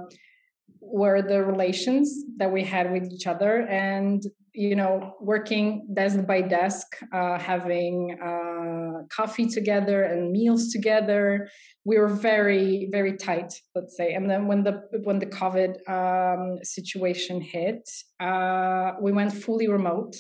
were 0.81 1.20
the 1.20 1.44
relations 1.44 2.25
that 2.38 2.51
we 2.51 2.64
had 2.64 2.90
with 2.90 3.12
each 3.12 3.27
other, 3.27 3.66
and 3.68 4.22
you 4.55 4.75
know, 4.75 5.12
working 5.20 5.87
desk 5.92 6.27
by 6.27 6.40
desk, 6.40 6.87
uh, 7.12 7.38
having 7.38 8.18
uh, 8.20 9.05
coffee 9.14 9.46
together 9.46 10.03
and 10.03 10.33
meals 10.33 10.72
together. 10.72 11.46
We 11.85 11.99
were 11.99 12.09
very, 12.09 12.88
very 12.90 13.18
tight, 13.18 13.53
let's 13.75 13.96
say. 13.99 14.14
And 14.14 14.31
then 14.31 14.46
when 14.46 14.64
the 14.64 14.81
when 15.05 15.18
the 15.18 15.27
COVID 15.27 15.72
um, 15.88 16.59
situation 16.62 17.42
hit, 17.42 17.87
uh, 18.18 18.92
we 19.03 19.12
went 19.12 19.35
fully 19.35 19.68
remote 19.68 20.16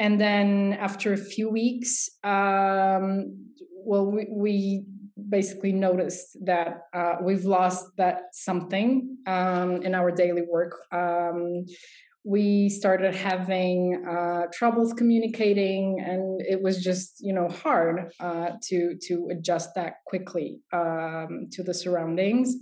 and 0.00 0.20
then 0.20 0.76
after 0.80 1.12
a 1.12 1.16
few 1.16 1.48
weeks 1.48 2.08
um, 2.24 3.36
well 3.84 4.06
we, 4.06 4.26
we, 4.30 4.84
basically 5.28 5.70
noticed 5.70 6.36
that 6.44 6.86
uh, 6.92 7.14
we've 7.22 7.44
lost 7.44 7.84
that 7.96 8.22
something 8.32 9.16
um, 9.26 9.82
in 9.82 9.94
our 9.94 10.10
daily 10.10 10.42
work. 10.42 10.74
Um, 10.92 11.66
we 12.24 12.68
started 12.68 13.14
having 13.14 14.04
uh, 14.08 14.46
troubles 14.52 14.92
communicating 14.92 16.04
and 16.04 16.40
it 16.42 16.60
was 16.60 16.82
just 16.82 17.16
you 17.20 17.32
know 17.32 17.48
hard 17.48 18.12
uh, 18.20 18.50
to 18.62 18.96
to 19.00 19.28
adjust 19.30 19.70
that 19.74 19.94
quickly 20.06 20.60
um, 20.72 21.48
to 21.52 21.62
the 21.62 21.72
surroundings 21.72 22.56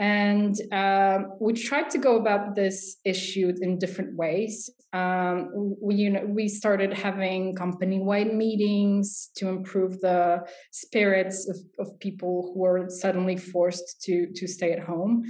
and 0.00 0.56
um, 0.72 1.32
we 1.38 1.52
tried 1.52 1.90
to 1.90 1.98
go 1.98 2.16
about 2.16 2.54
this 2.54 2.96
issue 3.04 3.52
in 3.60 3.78
different 3.78 4.16
ways. 4.16 4.70
Um, 4.94 5.76
we, 5.80 5.96
you 5.96 6.10
know, 6.10 6.24
we 6.26 6.48
started 6.48 6.94
having 6.94 7.54
company-wide 7.54 8.32
meetings 8.32 9.30
to 9.36 9.48
improve 9.48 10.00
the 10.00 10.40
spirits 10.72 11.46
of, 11.50 11.86
of 11.86 12.00
people 12.00 12.50
who 12.54 12.60
were 12.60 12.86
suddenly 12.88 13.36
forced 13.36 14.00
to 14.04 14.26
to 14.34 14.48
stay 14.48 14.72
at 14.72 14.80
home. 14.80 15.22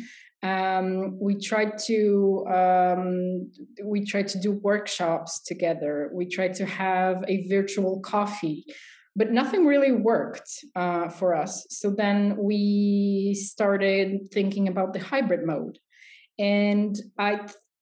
Um, 0.45 1.19
we 1.21 1.35
tried 1.41 1.77
to 1.89 2.47
um, 2.49 3.51
we 3.85 4.07
tried 4.07 4.29
to 4.29 4.39
do 4.39 4.53
workshops 4.53 5.43
together. 5.45 6.11
We 6.15 6.29
tried 6.29 6.55
to 6.55 6.65
have 6.65 7.25
a 7.27 7.49
virtual 7.49 8.01
coffee 8.01 8.65
but 9.21 9.31
nothing 9.31 9.67
really 9.67 9.93
worked 9.93 10.51
uh, 10.75 11.11
for 11.11 11.35
us. 11.35 11.67
So 11.69 11.91
then 11.91 12.39
we 12.39 13.37
started 13.39 14.33
thinking 14.33 14.67
about 14.67 14.95
the 14.95 14.99
hybrid 14.99 15.47
mode. 15.47 15.79
And 16.39 16.97
I 17.19 17.41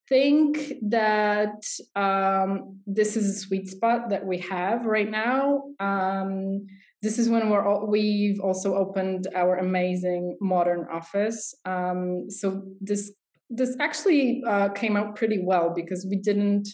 think 0.09 0.73
that 0.89 1.63
um, 1.95 2.79
this 2.85 3.15
is 3.15 3.25
a 3.29 3.39
sweet 3.39 3.69
spot 3.69 4.09
that 4.09 4.25
we 4.25 4.39
have 4.39 4.85
right 4.85 5.09
now. 5.09 5.63
Um, 5.79 6.67
this 7.01 7.17
is 7.17 7.29
when 7.29 7.49
we're 7.49 7.65
all, 7.65 7.87
we've 7.87 8.41
also 8.41 8.75
opened 8.75 9.29
our 9.33 9.59
amazing 9.59 10.37
modern 10.41 10.87
office. 10.91 11.55
Um, 11.63 12.29
so 12.29 12.63
this 12.81 13.13
this 13.49 13.77
actually 13.79 14.43
uh, 14.45 14.69
came 14.69 14.97
out 14.97 15.15
pretty 15.15 15.39
well 15.41 15.71
because 15.73 16.05
we 16.07 16.17
didn't 16.17 16.67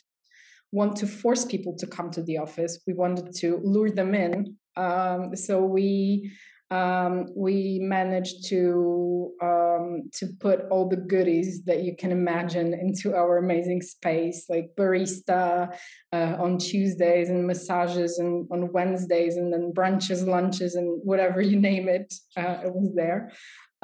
want 0.75 0.97
to 0.97 1.07
force 1.07 1.45
people 1.45 1.73
to 1.77 1.88
come 1.88 2.11
to 2.11 2.21
the 2.21 2.38
office. 2.38 2.73
We 2.85 2.93
wanted 2.93 3.33
to 3.41 3.61
lure 3.63 3.89
them 3.89 4.13
in. 4.13 4.57
Um, 4.75 5.35
so 5.35 5.63
we 5.63 6.31
um, 6.71 7.27
we 7.35 7.79
managed 7.79 8.47
to 8.49 9.31
um, 9.41 10.09
to 10.17 10.27
put 10.39 10.61
all 10.71 10.89
the 10.89 10.97
goodies 11.13 11.63
that 11.65 11.83
you 11.83 11.95
can 11.95 12.11
imagine 12.11 12.73
into 12.73 13.15
our 13.15 13.38
amazing 13.38 13.81
space, 13.83 14.45
like 14.49 14.71
barista 14.77 15.73
uh, 16.11 16.35
on 16.43 16.57
Tuesdays 16.57 17.29
and 17.29 17.45
massages 17.45 18.17
and 18.17 18.47
on 18.51 18.71
Wednesdays, 18.73 19.38
and 19.38 19.53
then 19.53 19.71
brunches, 19.77 20.27
lunches, 20.27 20.73
and 20.75 20.99
whatever 21.03 21.39
you 21.39 21.57
name 21.59 21.88
it, 21.88 22.11
uh, 22.35 22.57
it 22.65 22.73
was 22.73 22.91
there 22.95 23.31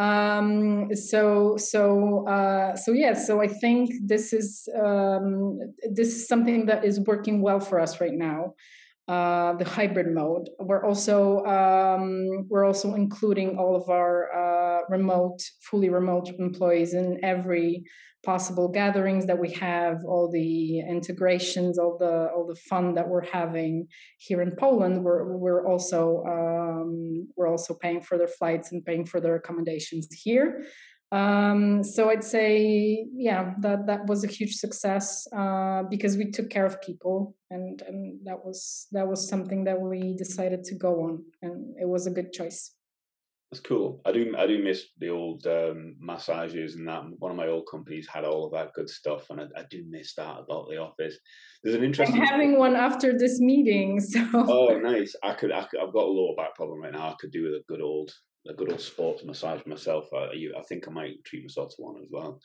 um 0.01 0.95
so 0.95 1.55
so 1.57 2.27
uh 2.27 2.75
so 2.75 2.91
yeah 2.91 3.13
so 3.13 3.39
i 3.39 3.47
think 3.47 3.91
this 4.03 4.33
is 4.33 4.67
um 4.83 5.59
this 5.91 6.07
is 6.15 6.27
something 6.27 6.65
that 6.65 6.83
is 6.83 6.99
working 7.01 7.41
well 7.41 7.59
for 7.59 7.79
us 7.79 8.01
right 8.01 8.17
now 8.29 8.53
uh 9.11 9.51
the 9.61 9.65
hybrid 9.65 10.09
mode 10.19 10.45
we're 10.59 10.85
also 10.89 11.43
um 11.45 12.03
we're 12.49 12.65
also 12.71 12.87
including 13.03 13.49
all 13.59 13.75
of 13.75 13.85
our 13.89 14.13
uh 14.41 14.79
remote 14.89 15.39
fully 15.69 15.89
remote 15.89 16.27
employees 16.39 16.93
in 16.93 17.07
every 17.23 17.83
possible 18.23 18.67
gatherings 18.67 19.25
that 19.25 19.39
we 19.39 19.49
have, 19.51 19.97
all 20.05 20.29
the 20.31 20.79
integrations, 20.79 21.79
all 21.79 21.97
the 21.97 22.29
all 22.35 22.45
the 22.47 22.59
fun 22.69 22.93
that 22.95 23.07
we're 23.07 23.25
having 23.25 23.87
here 24.17 24.41
in 24.41 24.51
Poland. 24.55 25.03
We're 25.03 25.37
we're 25.37 25.67
also 25.67 26.23
um, 26.27 27.27
we're 27.35 27.47
also 27.47 27.73
paying 27.73 28.01
for 28.01 28.17
their 28.17 28.27
flights 28.27 28.71
and 28.71 28.85
paying 28.85 29.05
for 29.05 29.19
their 29.19 29.35
accommodations 29.35 30.07
here. 30.23 30.63
Um, 31.11 31.83
so 31.83 32.09
I'd 32.09 32.23
say, 32.23 33.05
yeah, 33.13 33.53
that 33.59 33.85
that 33.87 34.05
was 34.05 34.23
a 34.23 34.27
huge 34.27 34.55
success 34.55 35.27
uh, 35.35 35.83
because 35.83 36.15
we 36.15 36.31
took 36.31 36.49
care 36.49 36.65
of 36.65 36.81
people, 36.81 37.35
and 37.49 37.81
and 37.81 38.19
that 38.23 38.45
was 38.45 38.87
that 38.93 39.07
was 39.07 39.27
something 39.27 39.65
that 39.65 39.79
we 39.79 40.15
decided 40.15 40.63
to 40.65 40.75
go 40.75 41.03
on, 41.03 41.25
and 41.41 41.75
it 41.79 41.87
was 41.87 42.07
a 42.07 42.11
good 42.11 42.31
choice. 42.31 42.75
That's 43.51 43.59
cool. 43.59 44.01
I 44.05 44.13
do 44.13 44.33
I 44.37 44.47
do 44.47 44.63
miss 44.63 44.85
the 44.99 45.09
old 45.09 45.45
um, 45.45 45.97
massages 45.99 46.75
and 46.75 46.87
that. 46.87 47.03
One 47.19 47.31
of 47.31 47.37
my 47.37 47.47
old 47.47 47.67
companies 47.69 48.07
had 48.07 48.23
all 48.23 48.45
of 48.45 48.53
that 48.53 48.71
good 48.73 48.89
stuff, 48.89 49.29
and 49.29 49.41
I, 49.41 49.47
I 49.57 49.65
do 49.69 49.83
miss 49.89 50.15
that 50.15 50.39
about 50.39 50.69
the 50.69 50.77
office. 50.77 51.17
There's 51.61 51.75
an 51.75 51.83
interesting. 51.83 52.21
I'm 52.21 52.25
having 52.25 52.57
one 52.57 52.77
after 52.77 53.17
this 53.17 53.41
meeting, 53.41 53.99
so. 54.13 54.25
Oh, 54.33 54.79
nice! 54.79 55.13
I 55.21 55.33
could, 55.33 55.51
I 55.51 55.65
could. 55.65 55.81
I've 55.81 55.91
got 55.91 56.05
a 56.05 56.07
lower 56.07 56.35
back 56.37 56.55
problem 56.55 56.79
right 56.79 56.93
now. 56.93 57.09
I 57.09 57.15
could 57.19 57.33
do 57.33 57.43
with 57.43 57.55
a 57.55 57.63
good 57.67 57.81
old 57.81 58.13
a 58.47 58.53
good 58.53 58.71
old 58.71 58.81
sports 58.81 59.23
massage 59.23 59.65
myself. 59.65 60.07
I, 60.13 60.31
I 60.57 60.61
think 60.67 60.87
I 60.87 60.91
might 60.91 61.23
treat 61.25 61.43
myself 61.43 61.69
to 61.75 61.81
one 61.81 62.01
as 62.01 62.09
well. 62.11 62.39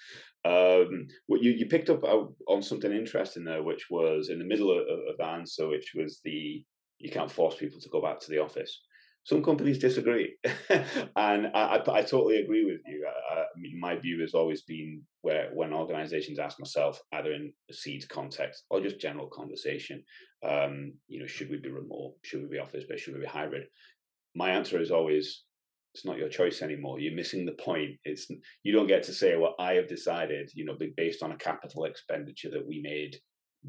Um, 0.45 1.09
what 1.27 1.43
you, 1.43 1.53
you 1.53 1.67
picked 1.67 1.91
up 1.91 2.03
on 2.05 2.63
something 2.63 2.93
interesting 2.93 3.45
there, 3.45 3.63
which 3.63 3.87
was 3.91 4.29
in 4.29 4.39
the 4.39 4.45
middle 4.45 4.71
of, 4.71 4.87
of 4.87 5.17
the 5.19 5.25
answer, 5.25 5.69
which 5.69 5.93
was 5.95 6.21
the 6.25 6.63
you 6.99 7.11
can't 7.11 7.31
force 7.31 7.57
people 7.57 7.81
to 7.81 7.89
go 7.91 8.01
back 8.01 8.21
to 8.21 8.31
the 8.31 8.39
office. 8.39 8.81
Some 9.25 9.43
companies 9.43 9.79
disagree, 9.79 10.37
and 10.71 11.49
I, 11.49 11.51
I, 11.53 11.99
I, 11.99 12.03
totally 12.03 12.37
agree 12.37 12.65
with 12.65 12.81
you. 12.87 13.05
I, 13.33 13.43
mean, 13.57 13.81
my 13.81 13.97
view 13.97 14.21
has 14.21 14.35
always 14.35 14.63
been 14.63 15.03
where 15.23 15.51
when 15.53 15.73
organisations 15.73 16.39
ask 16.39 16.61
myself, 16.61 17.01
either 17.13 17.33
in 17.33 17.53
a 17.69 17.73
seeds 17.73 18.07
context 18.07 18.63
or 18.71 18.81
just 18.81 19.01
general 19.01 19.27
conversation, 19.27 20.05
um, 20.49 20.93
you 21.09 21.19
know, 21.19 21.27
should 21.27 21.51
we 21.51 21.57
be 21.57 21.71
remote? 21.71 22.15
Should 22.23 22.43
we 22.43 22.49
be 22.49 22.61
office 22.61 22.85
based? 22.89 23.03
Should 23.03 23.15
we 23.15 23.21
be 23.21 23.27
hybrid? 23.27 23.65
My 24.37 24.51
answer 24.51 24.81
is 24.81 24.93
always 24.93 25.43
it's 25.97 26.05
not 26.05 26.19
your 26.19 26.29
choice 26.29 26.61
anymore. 26.61 27.01
You're 27.01 27.15
missing 27.15 27.47
the 27.47 27.53
point. 27.53 27.93
It's 28.05 28.29
you 28.63 28.73
don't 28.75 28.87
get 28.87 29.03
to 29.05 29.15
say, 29.15 29.35
well, 29.35 29.55
I 29.59 29.73
have 29.77 29.89
decided, 29.89 30.51
you 30.53 30.67
know, 30.67 30.77
based 30.95 31.23
on 31.23 31.33
a 31.33 31.39
capital 31.39 31.85
expenditure 31.85 32.51
that 32.51 32.67
we 32.67 32.83
made 32.83 33.17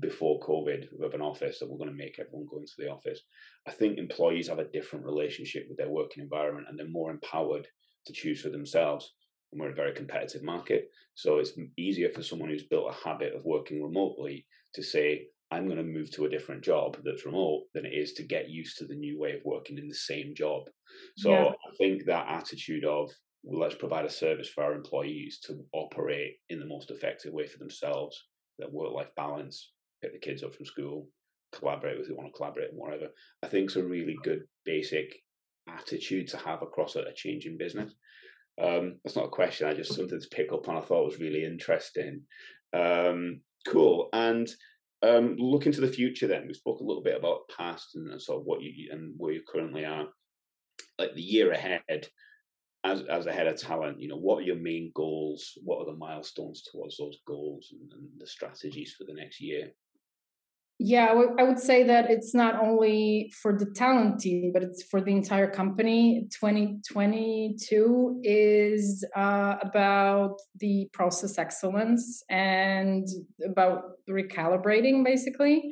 before 0.02 0.42
COVID 0.42 0.88
of 1.02 1.14
an 1.14 1.22
office 1.22 1.60
that 1.60 1.70
we're 1.70 1.78
going 1.78 1.90
to 1.90 1.96
make 1.96 2.20
everyone 2.20 2.46
go 2.52 2.60
into 2.60 2.74
the 2.80 2.92
office. 2.92 3.22
I 3.66 3.72
think 3.72 3.98
employees 3.98 4.50
have 4.50 4.60
a 4.60 4.66
different 4.66 5.06
relationship 5.06 5.68
with 5.70 5.78
their 5.78 5.90
working 5.90 6.22
environment 6.22 6.68
and 6.70 6.78
they're 6.78 6.90
more 6.90 7.12
empowered 7.12 7.66
to 8.08 8.14
choose 8.14 8.42
for 8.42 8.50
themselves. 8.50 9.14
And 9.54 9.62
we're 9.62 9.72
a 9.72 9.76
very 9.76 9.94
competitive 9.94 10.44
market. 10.44 10.90
So 11.16 11.38
it's 11.38 11.54
easier 11.78 12.10
for 12.10 12.24
someone 12.24 12.50
who's 12.50 12.68
built 12.68 12.92
a 12.92 13.08
habit 13.08 13.36
of 13.36 13.46
working 13.46 13.82
remotely 13.82 14.46
to 14.74 14.84
say, 14.84 15.28
I'm 15.52 15.66
going 15.66 15.78
to 15.78 15.84
move 15.84 16.12
to 16.12 16.26
a 16.26 16.30
different 16.30 16.64
job 16.64 16.98
that's 17.04 17.26
remote 17.26 17.64
than 17.74 17.86
it 17.86 17.94
is 17.94 18.14
to 18.14 18.24
get 18.24 18.50
used 18.50 18.78
to 18.78 18.86
the 18.86 18.96
new 18.96 19.18
way 19.18 19.34
of 19.34 19.42
working 19.46 19.78
in 19.78 19.88
the 19.88 19.96
same 19.96 20.34
job. 20.36 20.64
So 21.18 21.32
yeah. 21.32 21.46
I 21.50 21.76
think 21.78 22.06
that 22.06 22.28
attitude 22.28 22.84
of 22.84 23.12
well, 23.44 23.62
let's 23.62 23.76
provide 23.76 24.06
a 24.06 24.10
service 24.10 24.50
for 24.50 24.64
our 24.64 24.74
employees 24.74 25.40
to 25.46 25.64
operate 25.74 26.36
in 26.50 26.60
the 26.60 26.66
most 26.66 26.92
effective 26.92 27.32
way 27.32 27.48
for 27.48 27.60
themselves, 27.60 28.26
their 28.60 28.70
work 28.70 28.94
life 28.94 29.10
balance, 29.16 29.72
pick 30.02 30.12
the 30.12 30.20
kids 30.20 30.44
up 30.44 30.54
from 30.54 30.66
school, 30.66 31.08
collaborate 31.54 31.98
with 31.98 32.08
who 32.08 32.16
want 32.16 32.28
to 32.28 32.38
collaborate 32.38 32.72
and 32.72 32.78
whatever. 32.78 33.08
I 33.42 33.48
think 33.48 33.68
it's 33.68 33.78
a 33.78 33.84
really 33.84 34.18
good 34.24 34.44
basic 34.66 35.16
attitude 35.70 36.28
to 36.30 36.38
have 36.38 36.62
across 36.62 36.96
a, 36.96 37.02
a 37.02 37.14
changing 37.14 37.58
business. 37.58 37.94
Um, 38.62 38.98
that's 39.04 39.16
not 39.16 39.26
a 39.26 39.30
question. 39.30 39.68
I 39.68 39.74
just 39.74 39.94
something 39.94 40.20
to 40.20 40.28
pick 40.30 40.52
up 40.52 40.68
on. 40.68 40.78
I 40.78 40.82
thought 40.82 41.06
was 41.06 41.20
really 41.20 41.46
interesting. 41.46 42.24
Um, 42.74 43.42
cool. 43.68 44.10
And 44.14 44.48
um, 45.04 45.36
looking 45.38 45.72
to 45.72 45.82
the 45.82 45.88
future, 45.88 46.28
then 46.28 46.48
we 46.48 46.54
spoke 46.54 46.80
a 46.80 46.84
little 46.84 47.04
bit 47.04 47.18
about 47.18 47.50
past 47.56 47.96
and 47.96 48.22
sort 48.22 48.40
of 48.40 48.46
what 48.46 48.62
you 48.62 48.90
and 48.92 49.14
where 49.18 49.34
you 49.34 49.42
currently 49.48 49.86
are. 49.86 50.08
Like 50.98 51.14
the 51.14 51.22
year 51.22 51.52
ahead, 51.52 52.08
as 52.84 53.04
as 53.04 53.26
a 53.26 53.32
head 53.32 53.48
of 53.48 53.60
talent, 53.60 54.00
you 54.00 54.08
know, 54.08 54.18
what 54.18 54.40
are 54.40 54.46
your 54.46 54.56
main 54.56 54.92
goals? 54.96 55.58
What 55.64 55.80
are 55.80 55.86
the 55.86 55.98
milestones 55.98 56.64
towards 56.64 56.98
those 56.98 57.20
goals 57.28 57.70
and, 57.72 57.92
and 57.94 58.10
the 58.18 58.28
strategies 58.28 58.96
for 58.98 59.04
the 59.04 59.14
next 59.14 59.40
year? 59.40 59.72
Yeah, 60.80 61.08
I 61.40 61.44
would 61.44 61.58
say 61.58 61.82
that 61.84 62.12
it's 62.12 62.36
not 62.36 62.62
only 62.64 63.34
for 63.42 63.58
the 63.58 63.66
talent 63.66 64.20
team, 64.20 64.52
but 64.54 64.62
it's 64.62 64.84
for 64.84 65.02
the 65.02 65.12
entire 65.12 65.50
company. 65.50 66.28
2022 66.40 68.22
is 68.24 69.04
uh, 69.16 69.56
about 69.64 70.36
the 70.60 70.88
process 70.94 71.40
excellence 71.40 72.24
and 72.30 73.08
about 73.44 73.86
recalibrating, 74.08 75.04
basically. 75.04 75.64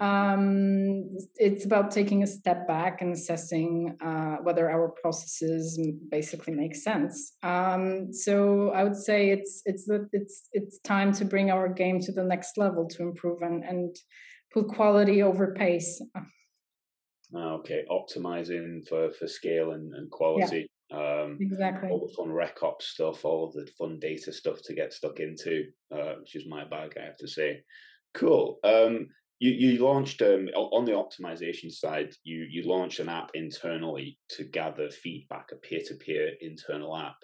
Um, 0.00 1.16
it's 1.36 1.64
about 1.64 1.90
taking 1.90 2.22
a 2.22 2.26
step 2.26 2.66
back 2.66 3.00
and 3.00 3.12
assessing 3.12 3.96
uh, 4.04 4.36
whether 4.42 4.70
our 4.70 4.88
processes 5.00 5.80
basically 6.10 6.52
make 6.52 6.74
sense. 6.74 7.36
Um, 7.42 8.12
so 8.12 8.70
I 8.70 8.84
would 8.84 8.96
say 8.96 9.30
it's 9.30 9.62
it's 9.64 9.88
it's 10.12 10.48
it's 10.52 10.78
time 10.80 11.12
to 11.14 11.24
bring 11.24 11.50
our 11.50 11.68
game 11.68 12.00
to 12.00 12.12
the 12.12 12.24
next 12.24 12.58
level 12.58 12.86
to 12.88 13.02
improve 13.02 13.40
and 13.42 13.64
and 13.64 13.96
put 14.52 14.68
quality 14.68 15.22
over 15.22 15.54
pace. 15.54 16.02
Ah, 17.34 17.52
okay, 17.54 17.84
optimizing 17.90 18.86
for 18.86 19.10
for 19.12 19.26
scale 19.26 19.72
and, 19.72 19.94
and 19.94 20.10
quality. 20.10 20.68
Yeah, 20.90 21.22
um, 21.22 21.38
exactly. 21.40 21.88
All 21.88 22.06
the 22.06 22.14
fun 22.14 22.30
rec 22.30 22.62
op 22.62 22.82
stuff, 22.82 23.24
all 23.24 23.50
the 23.50 23.66
fun 23.78 23.98
data 23.98 24.32
stuff 24.32 24.60
to 24.64 24.74
get 24.74 24.92
stuck 24.92 25.18
into, 25.18 25.64
uh, 25.94 26.14
which 26.20 26.36
is 26.36 26.46
my 26.46 26.64
bag, 26.64 26.94
I 27.00 27.04
have 27.04 27.16
to 27.18 27.28
say. 27.28 27.62
Cool. 28.14 28.58
Um, 28.64 29.08
you 29.38 29.50
you 29.50 29.84
launched 29.84 30.20
um, 30.20 30.48
on 30.54 30.84
the 30.84 30.92
optimization 30.92 31.72
side. 31.72 32.14
You 32.22 32.46
you 32.50 32.68
launched 32.68 33.00
an 33.00 33.08
app 33.08 33.30
internally 33.34 34.18
to 34.30 34.44
gather 34.44 34.90
feedback, 34.90 35.48
a 35.52 35.56
peer 35.56 35.80
to 35.86 35.94
peer 35.94 36.32
internal 36.40 36.96
app. 36.96 37.16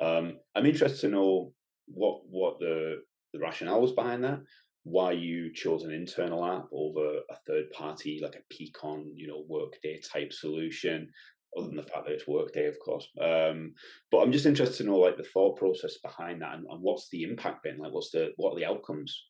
Um, 0.00 0.38
I'm 0.56 0.66
interested 0.66 1.02
to 1.02 1.08
know 1.08 1.52
what 1.86 2.22
what 2.28 2.58
the 2.60 3.02
the 3.34 3.38
rationale 3.38 3.80
was 3.80 3.92
behind 3.92 4.24
that 4.24 4.40
why 4.84 5.12
you 5.12 5.52
chose 5.52 5.84
an 5.84 5.92
internal 5.92 6.44
app 6.44 6.66
over 6.72 7.18
a 7.30 7.36
third 7.46 7.70
party 7.70 8.20
like 8.22 8.36
a 8.36 8.54
Peakon, 8.54 9.10
you 9.14 9.28
know, 9.28 9.44
Workday 9.48 10.00
type 10.00 10.32
solution, 10.32 11.08
other 11.56 11.66
than 11.66 11.76
the 11.76 11.82
fact 11.82 12.06
that 12.06 12.14
it's 12.14 12.28
Workday, 12.28 12.66
of 12.66 12.78
course. 12.78 13.06
Um, 13.20 13.74
but 14.10 14.18
I'm 14.18 14.32
just 14.32 14.46
interested 14.46 14.84
to 14.84 14.90
know 14.90 14.98
like 14.98 15.16
the 15.16 15.24
thought 15.24 15.58
process 15.58 15.98
behind 15.98 16.42
that 16.42 16.54
and, 16.54 16.66
and 16.70 16.80
what's 16.80 17.08
the 17.10 17.24
impact 17.24 17.64
been? 17.64 17.78
Like, 17.78 17.92
what's 17.92 18.10
the 18.10 18.30
what 18.36 18.52
are 18.52 18.58
the 18.58 18.66
outcomes? 18.66 19.29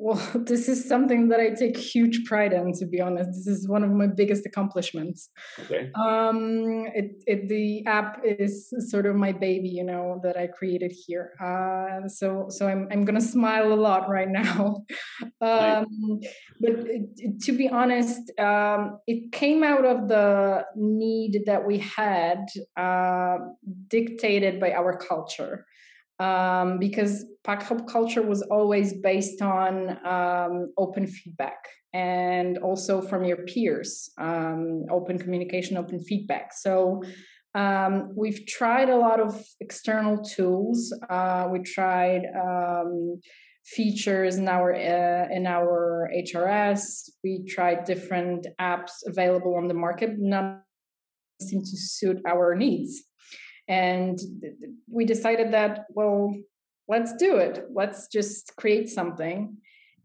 Well, 0.00 0.16
this 0.46 0.68
is 0.68 0.88
something 0.88 1.28
that 1.28 1.40
I 1.40 1.50
take 1.50 1.76
huge 1.76 2.24
pride 2.24 2.52
in, 2.52 2.72
to 2.74 2.86
be 2.86 3.00
honest. 3.00 3.30
This 3.30 3.48
is 3.48 3.68
one 3.68 3.82
of 3.82 3.90
my 3.90 4.06
biggest 4.06 4.46
accomplishments. 4.46 5.28
Okay. 5.58 5.90
Um, 5.94 6.86
it, 6.94 7.22
it, 7.26 7.48
the 7.48 7.84
app 7.84 8.22
is 8.24 8.72
sort 8.90 9.06
of 9.06 9.16
my 9.16 9.32
baby, 9.32 9.68
you 9.68 9.82
know, 9.82 10.20
that 10.22 10.36
I 10.36 10.46
created 10.46 10.92
here. 11.06 11.32
Uh, 11.42 12.08
so, 12.08 12.46
so 12.48 12.68
I'm, 12.68 12.86
I'm 12.92 13.04
going 13.04 13.16
to 13.16 13.26
smile 13.26 13.72
a 13.72 13.74
lot 13.74 14.08
right 14.08 14.28
now. 14.28 14.84
um, 15.40 16.20
but 16.60 16.72
it, 16.86 17.40
to 17.42 17.52
be 17.52 17.68
honest, 17.68 18.30
um, 18.38 19.00
it 19.08 19.32
came 19.32 19.64
out 19.64 19.84
of 19.84 20.08
the 20.08 20.64
need 20.76 21.42
that 21.46 21.66
we 21.66 21.78
had, 21.78 22.46
uh, 22.76 23.38
dictated 23.88 24.60
by 24.60 24.70
our 24.72 24.96
culture 24.96 25.66
um, 26.18 26.78
because 26.78 27.24
PackHelp 27.46 27.88
culture 27.88 28.22
was 28.22 28.42
always 28.42 28.94
based 28.94 29.40
on 29.42 29.98
um, 30.06 30.72
open 30.76 31.06
feedback 31.06 31.68
and 31.94 32.58
also 32.58 33.00
from 33.00 33.24
your 33.24 33.38
peers, 33.38 34.10
um, 34.18 34.84
open 34.90 35.18
communication, 35.18 35.76
open 35.76 36.00
feedback. 36.00 36.52
So 36.52 37.02
um, 37.54 38.12
we've 38.14 38.46
tried 38.46 38.90
a 38.90 38.96
lot 38.96 39.20
of 39.20 39.42
external 39.60 40.22
tools. 40.22 40.92
Uh, 41.08 41.48
we 41.50 41.60
tried 41.60 42.22
um, 42.34 43.20
features 43.64 44.36
in 44.36 44.48
our 44.48 44.74
uh, 44.74 45.28
in 45.30 45.46
our 45.46 46.10
HRS. 46.14 47.10
We 47.24 47.44
tried 47.46 47.84
different 47.84 48.46
apps 48.60 48.92
available 49.06 49.56
on 49.56 49.68
the 49.68 49.74
market. 49.74 50.18
None 50.18 50.60
seem 51.40 51.60
to 51.60 51.76
suit 51.76 52.20
our 52.26 52.54
needs 52.54 53.04
and 53.68 54.18
we 54.90 55.04
decided 55.04 55.52
that 55.52 55.84
well 55.90 56.34
let's 56.88 57.14
do 57.16 57.36
it. 57.36 57.66
Let's 57.72 58.08
just 58.08 58.56
create 58.56 58.88
something. 58.88 59.58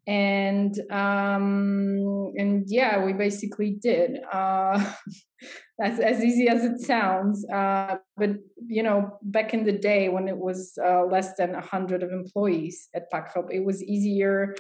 And 0.05 0.77
um 0.91 2.33
and 2.35 2.65
yeah 2.67 3.03
we 3.03 3.13
basically 3.13 3.71
did. 3.81 4.19
Uh 4.31 4.93
as, 5.81 5.99
as 5.99 6.23
easy 6.23 6.47
as 6.47 6.63
it 6.63 6.79
sounds 6.79 7.45
uh 7.49 7.97
but 8.15 8.31
you 8.67 8.83
know 8.83 9.17
back 9.23 9.53
in 9.53 9.63
the 9.63 9.71
day 9.71 10.07
when 10.07 10.27
it 10.27 10.37
was 10.37 10.77
uh, 10.81 11.03
less 11.05 11.35
than 11.35 11.53
hundred 11.55 12.03
of 12.03 12.11
employees 12.11 12.89
at 12.93 13.11
PackHelp 13.11 13.47
it 13.51 13.65
was 13.65 13.83
easier 13.83 14.55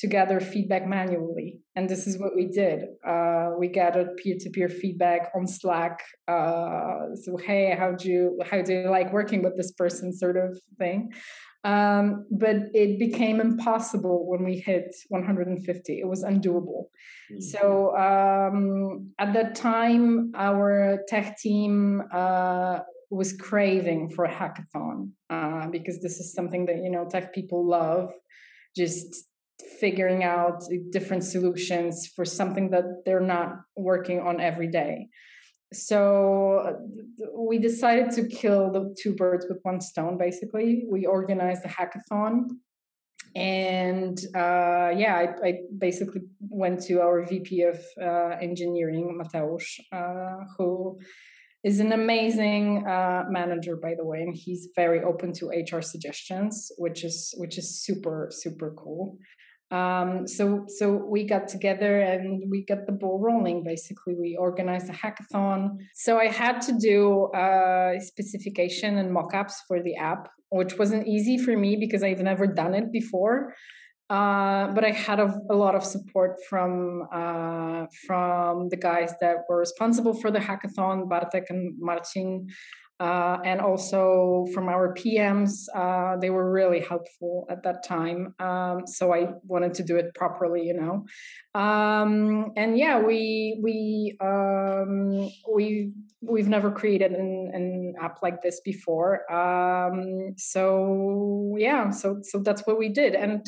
to 0.00 0.06
gather 0.06 0.40
feedback 0.40 0.86
manually. 0.86 1.58
And 1.74 1.88
this 1.88 2.06
is 2.06 2.18
what 2.18 2.36
we 2.36 2.46
did. 2.46 2.80
Uh, 3.06 3.50
we 3.58 3.68
gathered 3.68 4.16
peer-to-peer 4.18 4.68
feedback 4.68 5.30
on 5.34 5.46
Slack. 5.46 6.02
Uh, 6.28 7.14
so, 7.14 7.36
hey, 7.38 7.74
how 7.78 7.92
do 7.92 8.08
you 8.08 8.38
how 8.50 8.60
do 8.62 8.74
you 8.74 8.90
like 8.90 9.12
working 9.12 9.42
with 9.42 9.56
this 9.56 9.72
person, 9.72 10.12
sort 10.12 10.36
of 10.36 10.58
thing. 10.78 11.12
Um, 11.64 12.26
but 12.30 12.56
it 12.74 12.98
became 12.98 13.40
impossible 13.40 14.28
when 14.28 14.44
we 14.44 14.58
hit 14.58 14.94
150. 15.08 15.98
It 15.98 16.06
was 16.06 16.22
undoable. 16.22 16.84
Mm-hmm. 17.32 17.40
So 17.40 17.96
um, 17.96 19.10
at 19.18 19.32
that 19.32 19.56
time, 19.56 20.30
our 20.36 21.00
tech 21.08 21.38
team 21.38 22.02
uh, 22.12 22.80
was 23.10 23.32
craving 23.32 24.10
for 24.10 24.26
a 24.26 24.32
hackathon 24.32 25.10
uh, 25.30 25.68
because 25.68 26.00
this 26.00 26.20
is 26.20 26.32
something 26.34 26.66
that 26.66 26.76
you 26.76 26.90
know 26.90 27.08
tech 27.08 27.34
people 27.34 27.66
love 27.66 28.12
just 28.76 29.26
figuring 29.80 30.24
out 30.24 30.62
different 30.90 31.24
solutions 31.24 32.06
for 32.14 32.24
something 32.24 32.70
that 32.70 32.84
they're 33.04 33.20
not 33.20 33.56
working 33.76 34.20
on 34.20 34.40
every 34.40 34.68
day. 34.68 35.08
so 35.72 36.76
we 37.36 37.58
decided 37.58 38.10
to 38.12 38.26
kill 38.28 38.70
the 38.70 38.94
two 39.00 39.14
birds 39.14 39.46
with 39.48 39.58
one 39.62 39.80
stone 39.80 40.16
basically 40.16 40.84
we 40.88 41.06
organized 41.06 41.64
a 41.64 41.68
hackathon 41.68 42.48
and 43.34 44.18
uh, 44.34 44.90
yeah 44.96 45.14
I, 45.14 45.46
I, 45.46 45.52
basically 45.76 46.22
went 46.40 46.82
to 46.84 47.00
our 47.00 47.24
vp 47.24 47.62
of 47.62 47.78
uh, 48.00 48.36
engineering 48.40 49.18
mateusz 49.20 49.80
uh, 49.92 50.44
who 50.56 50.98
is 51.64 51.80
an 51.80 51.92
amazing 51.92 52.86
uh, 52.86 53.24
manager 53.28 53.76
by 53.76 53.94
the 53.94 54.04
way 54.04 54.22
and 54.22 54.36
he's 54.36 54.68
very 54.76 55.02
open 55.02 55.32
to 55.34 55.48
hr 55.48 55.82
suggestions 55.82 56.70
which 56.78 57.04
is 57.04 57.34
which 57.38 57.58
is 57.58 57.82
super 57.82 58.28
super 58.30 58.72
cool 58.76 59.18
um, 59.72 60.28
so 60.28 60.64
so 60.68 60.92
we 60.92 61.24
got 61.24 61.48
together 61.48 62.00
and 62.00 62.44
we 62.48 62.64
got 62.64 62.86
the 62.86 62.92
ball 62.92 63.18
rolling 63.20 63.64
basically. 63.64 64.14
We 64.14 64.36
organized 64.38 64.88
a 64.88 64.92
hackathon. 64.92 65.78
So 65.94 66.18
i 66.18 66.28
had 66.28 66.60
to 66.62 66.72
do 66.78 67.24
uh, 67.32 67.98
specification 67.98 68.98
and 68.98 69.14
mockups 69.14 69.54
for 69.66 69.82
the 69.82 69.96
app 69.96 70.28
which 70.50 70.78
wasn't 70.78 71.08
easy 71.08 71.36
for 71.36 71.56
me 71.56 71.76
because 71.76 72.04
i've 72.04 72.20
never 72.20 72.46
done 72.46 72.74
it 72.74 72.92
before. 72.92 73.54
Uh, 74.08 74.68
but 74.68 74.84
I 74.84 74.92
had 74.92 75.18
a, 75.18 75.36
a, 75.50 75.56
lot 75.56 75.74
of 75.74 75.82
support 75.82 76.36
from 76.48 77.08
uh, 77.12 77.86
from 78.06 78.68
the 78.68 78.76
guys 78.76 79.12
that 79.20 79.38
were 79.48 79.58
responsible 79.58 80.14
for 80.14 80.30
the 80.30 80.38
hackathon, 80.38 81.08
Bartek 81.08 81.46
and 81.50 81.74
Marcin, 81.80 82.46
uh, 82.98 83.38
and 83.44 83.60
also 83.60 84.46
from 84.54 84.68
our 84.68 84.94
PMs. 84.94 85.66
Uh, 85.74 86.16
they 86.16 86.30
were 86.30 86.50
really 86.50 86.80
helpful 86.80 87.46
at 87.50 87.62
that 87.62 87.84
time. 87.84 88.34
Um, 88.38 88.86
so 88.86 89.12
I 89.12 89.28
wanted 89.44 89.74
to 89.74 89.82
do 89.82 89.96
it 89.96 90.14
properly, 90.14 90.62
you 90.62 90.74
know. 90.74 91.04
Um, 91.60 92.52
and 92.56 92.78
yeah, 92.78 93.00
we 93.00 93.60
we 93.62 94.16
um, 94.20 95.30
we 95.52 95.92
we've 96.22 96.48
never 96.48 96.70
created 96.70 97.12
an, 97.12 97.50
an 97.52 97.94
app 98.00 98.22
like 98.22 98.42
this 98.42 98.60
before. 98.60 99.30
Um, 99.30 100.34
so 100.38 101.56
yeah, 101.58 101.90
so 101.90 102.20
so 102.22 102.38
that's 102.38 102.66
what 102.66 102.78
we 102.78 102.88
did, 102.88 103.14
and. 103.14 103.46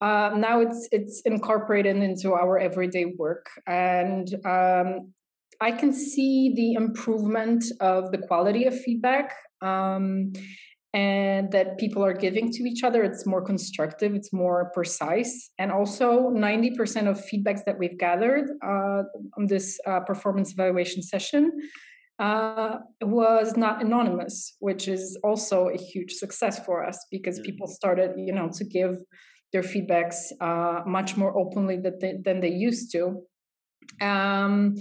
Uh, 0.00 0.34
now 0.36 0.60
it's 0.60 0.86
it's 0.92 1.22
incorporated 1.24 1.96
into 1.96 2.34
our 2.34 2.58
everyday 2.58 3.06
work, 3.16 3.48
and 3.66 4.34
um, 4.44 5.14
I 5.60 5.72
can 5.72 5.92
see 5.92 6.52
the 6.54 6.74
improvement 6.74 7.64
of 7.80 8.10
the 8.10 8.18
quality 8.18 8.64
of 8.64 8.78
feedback 8.78 9.32
um, 9.62 10.32
and 10.92 11.50
that 11.50 11.78
people 11.78 12.04
are 12.04 12.12
giving 12.12 12.50
to 12.52 12.62
each 12.64 12.84
other. 12.84 13.02
It's 13.02 13.26
more 13.26 13.42
constructive, 13.42 14.14
it's 14.14 14.32
more 14.32 14.70
precise. 14.72 15.50
And 15.58 15.72
also, 15.72 16.30
90% 16.30 17.08
of 17.08 17.20
feedbacks 17.20 17.64
that 17.66 17.78
we've 17.78 17.98
gathered 17.98 18.50
uh, 18.64 19.02
on 19.36 19.46
this 19.48 19.78
uh, 19.86 20.00
performance 20.00 20.52
evaluation 20.52 21.02
session 21.02 21.50
uh, 22.20 22.78
was 23.02 23.56
not 23.56 23.82
anonymous, 23.82 24.54
which 24.60 24.86
is 24.86 25.18
also 25.24 25.68
a 25.68 25.76
huge 25.76 26.12
success 26.12 26.64
for 26.64 26.84
us 26.84 27.04
because 27.10 27.40
mm. 27.40 27.44
people 27.44 27.66
started, 27.66 28.12
you 28.16 28.32
know, 28.32 28.48
to 28.52 28.64
give 28.64 28.98
their 29.52 29.62
feedbacks 29.62 30.32
uh, 30.40 30.82
much 30.86 31.16
more 31.16 31.36
openly 31.36 31.76
than 31.76 31.98
they, 32.00 32.14
than 32.24 32.40
they 32.40 32.50
used 32.50 32.92
to. 32.92 33.22
Um, 34.00 34.76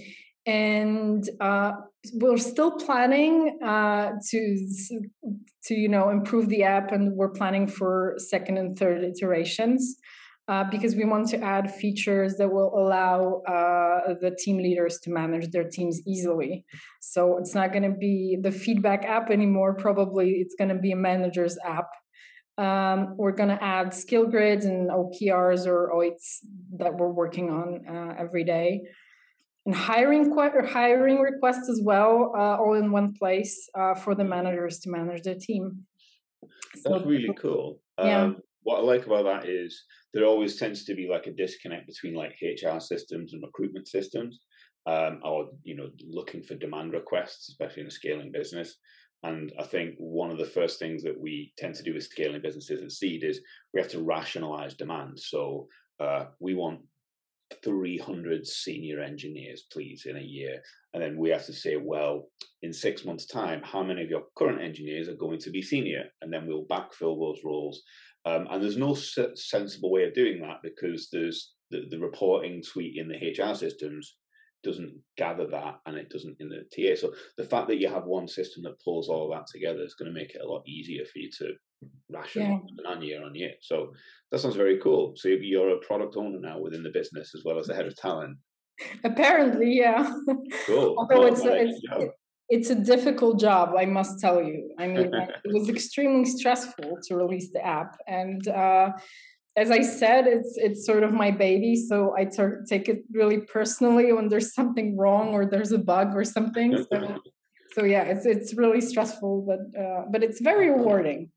and 0.46 1.28
uh, 1.40 1.72
we're 2.14 2.38
still 2.38 2.72
planning 2.72 3.60
uh, 3.64 4.12
to 4.30 4.68
to 5.66 5.74
you 5.74 5.88
know 5.88 6.10
improve 6.10 6.50
the 6.50 6.64
app, 6.64 6.92
and 6.92 7.14
we're 7.14 7.30
planning 7.30 7.68
for 7.68 8.16
second 8.18 8.58
and 8.58 8.78
third 8.78 9.04
iterations. 9.04 9.98
Uh, 10.50 10.66
because 10.70 10.94
we 10.94 11.06
want 11.06 11.26
to 11.30 11.42
add 11.42 11.74
features 11.74 12.36
that 12.36 12.52
will 12.52 12.78
allow 12.78 13.42
uh, 13.48 14.14
the 14.20 14.36
team 14.38 14.58
leaders 14.58 15.00
to 15.00 15.10
manage 15.10 15.50
their 15.52 15.64
teams 15.64 16.02
easily. 16.06 16.66
So 17.00 17.38
it's 17.38 17.56
not 17.56 17.72
going 17.72 17.90
to 17.90 17.98
be 17.98 18.38
the 18.42 18.52
feedback 18.52 19.06
app 19.06 19.30
anymore. 19.32 19.74
Probably 19.74 20.32
it's 20.32 20.54
going 20.60 20.68
to 20.68 20.76
be 20.76 20.92
a 20.92 20.98
manager's 20.98 21.58
app. 21.64 21.88
Um, 22.58 23.16
we're 23.16 23.32
going 23.32 23.56
to 23.58 23.64
add 23.64 23.94
skill 23.94 24.26
grids 24.26 24.66
and 24.66 24.90
OKRs 24.90 25.66
or 25.66 25.94
OITs 25.96 26.40
that 26.78 26.94
we're 26.94 27.14
working 27.14 27.50
on 27.50 27.88
uh, 27.88 28.16
every 28.20 28.44
day 28.44 28.82
and 29.66 29.76
hiring 29.76 30.36
hiring 30.68 31.20
requests 31.20 31.70
as 31.70 31.82
well, 31.84 32.34
uh, 32.36 32.58
all 32.58 32.74
in 32.74 32.92
one 32.92 33.14
place 33.14 33.70
uh, 33.78 33.96
for 33.96 34.16
the 34.16 34.24
managers 34.24 34.80
to 34.80 34.90
manage 34.90 35.24
their 35.24 35.38
team. 35.40 35.86
That's 36.84 37.02
so, 37.02 37.06
really 37.06 37.34
cool. 37.40 37.80
Yeah. 37.98 38.24
Um, 38.24 38.38
what 38.64 38.80
I 38.80 38.82
like 38.82 39.06
about 39.06 39.26
that 39.26 39.50
is 39.50 39.84
there 40.14 40.26
always 40.26 40.56
tends 40.56 40.86
to 40.86 40.96
be 40.96 41.08
like 41.10 41.28
a 41.28 41.34
disconnect 41.34 41.88
between 41.88 42.16
like 42.16 42.36
HR 42.42 42.80
systems 42.80 43.34
and 43.34 43.44
recruitment 43.44 43.88
systems, 43.88 44.40
um, 44.86 45.20
or 45.24 45.50
you 45.64 45.76
know, 45.76 45.90
looking 46.10 46.44
for 46.44 46.56
demand 46.56 46.94
requests, 46.94 47.50
especially 47.50 47.82
in 47.82 47.88
a 47.88 47.92
scaling 47.92 48.32
business. 48.32 48.78
And 49.24 49.54
I 49.58 49.64
think 49.64 49.96
one 49.98 50.32
of 50.32 50.38
the 50.38 50.46
first 50.46 50.80
things 50.80 51.04
that 51.04 51.18
we 51.18 51.54
tend 51.58 51.76
to 51.76 51.84
do 51.84 51.94
with 51.94 52.04
scaling 52.04 52.42
businesses 52.42 52.82
at 52.82 52.92
Seed 52.92 53.24
is 53.24 53.40
we 53.74 53.80
have 53.80 53.90
to 53.92 54.04
rationalize 54.04 54.74
demand. 54.76 55.18
So 55.18 55.68
uh, 56.02 56.26
we 56.42 56.56
want 56.56 56.82
300 57.64 58.46
senior 58.46 59.02
engineers, 59.02 59.64
please, 59.72 60.06
in 60.06 60.18
a 60.18 60.22
year. 60.22 60.62
And 60.94 61.02
then 61.02 61.18
we 61.18 61.30
have 61.30 61.46
to 61.46 61.54
say, 61.54 61.76
well, 61.76 62.30
in 62.62 62.74
six 62.74 63.06
months' 63.06 63.26
time, 63.26 63.62
how 63.64 63.84
many 63.84 64.04
of 64.04 64.10
your 64.10 64.24
current 64.38 64.62
engineers 64.62 65.10
are 65.10 65.16
going 65.16 65.40
to 65.40 65.52
be 65.52 65.62
senior? 65.62 66.04
And 66.22 66.32
then 66.32 66.48
we'll 66.48 66.66
backfill 66.66 67.20
those 67.20 67.42
roles. 67.44 67.82
Um, 68.26 68.48
and 68.50 68.64
there's 68.64 68.78
no 68.78 68.94
sensible 68.94 69.92
way 69.92 70.06
of 70.06 70.14
doing 70.14 70.42
that 70.42 70.58
because 70.64 71.10
there's 71.12 71.54
the, 71.72 71.82
the 71.90 72.00
reporting 72.00 72.64
suite 72.64 72.96
in 72.98 73.10
the 73.10 73.44
HR 73.44 73.56
systems 73.56 74.16
doesn't 74.64 74.94
gather 75.18 75.46
that 75.48 75.80
and 75.86 75.98
it 75.98 76.10
doesn't 76.10 76.38
in 76.40 76.50
the 76.50 76.64
TA. 76.74 76.96
So 77.00 77.14
the 77.38 77.44
fact 77.44 77.68
that 77.68 77.80
you 77.80 77.90
have 77.90 78.06
one 78.06 78.28
system 78.28 78.64
that 78.64 78.82
pulls 78.82 79.10
all 79.10 79.30
that 79.32 79.48
together 79.48 79.84
is 79.84 79.96
going 79.96 80.12
to 80.12 80.18
make 80.18 80.36
it 80.36 80.42
a 80.42 80.48
lot 80.48 80.64
easier 80.68 81.04
for 81.06 81.20
you 81.20 81.30
to 81.40 81.54
ration 82.10 82.62
yeah. 82.84 83.00
year 83.00 83.24
on 83.24 83.36
year. 83.36 83.52
So 83.62 83.94
that 84.32 84.40
sounds 84.40 84.56
very 84.56 84.80
cool. 84.80 85.14
So 85.16 85.30
you're 85.30 85.76
a 85.76 85.80
product 85.80 86.16
owner 86.18 86.40
now 86.40 86.60
within 86.60 86.84
the 86.84 86.92
business 86.92 87.34
as 87.36 87.44
well 87.44 87.60
as 87.60 87.68
the 87.68 87.76
head 87.76 87.86
of 87.86 87.96
talent. 87.96 88.38
Apparently, 89.04 89.78
yeah. 89.78 90.16
Cool. 90.66 90.96
Although 90.98 91.26
it's, 91.28 91.46
a, 91.46 91.54
it's, 91.54 91.82
it's 92.50 92.70
a 92.70 92.76
difficult 92.76 93.40
job, 93.40 93.74
I 93.78 93.86
must 93.86 94.20
tell 94.20 94.42
you. 94.42 94.74
I 94.80 94.88
mean, 94.88 95.12
it 95.44 95.54
was 95.54 95.70
extremely 95.70 96.26
stressful 96.26 96.98
to 97.08 97.16
release 97.16 97.52
the 97.52 97.66
app, 97.66 97.98
and 98.08 98.48
uh, 98.48 98.92
as 99.56 99.70
I 99.70 99.82
said, 99.82 100.26
it's 100.28 100.58
it's 100.58 100.86
sort 100.86 101.04
of 101.04 101.14
my 101.14 101.30
baby, 101.30 101.76
so 101.76 102.16
I 102.18 102.26
t- 102.26 102.62
take 102.68 102.90
it 102.90 103.04
really 103.12 103.42
personally 103.42 104.12
when 104.12 104.28
there's 104.28 104.54
something 104.54 104.98
wrong 104.98 105.34
or 105.34 105.46
there's 105.46 105.72
a 105.72 105.78
bug 105.78 106.16
or 106.16 106.24
something. 106.24 106.86
So, 106.92 107.20
so 107.74 107.84
yeah, 107.84 108.04
it's 108.04 108.26
it's 108.26 108.56
really 108.56 108.82
stressful, 108.82 109.46
but 109.48 109.80
uh, 109.80 110.06
but 110.12 110.24
it's 110.24 110.42
very 110.42 110.70
rewarding. 110.72 111.30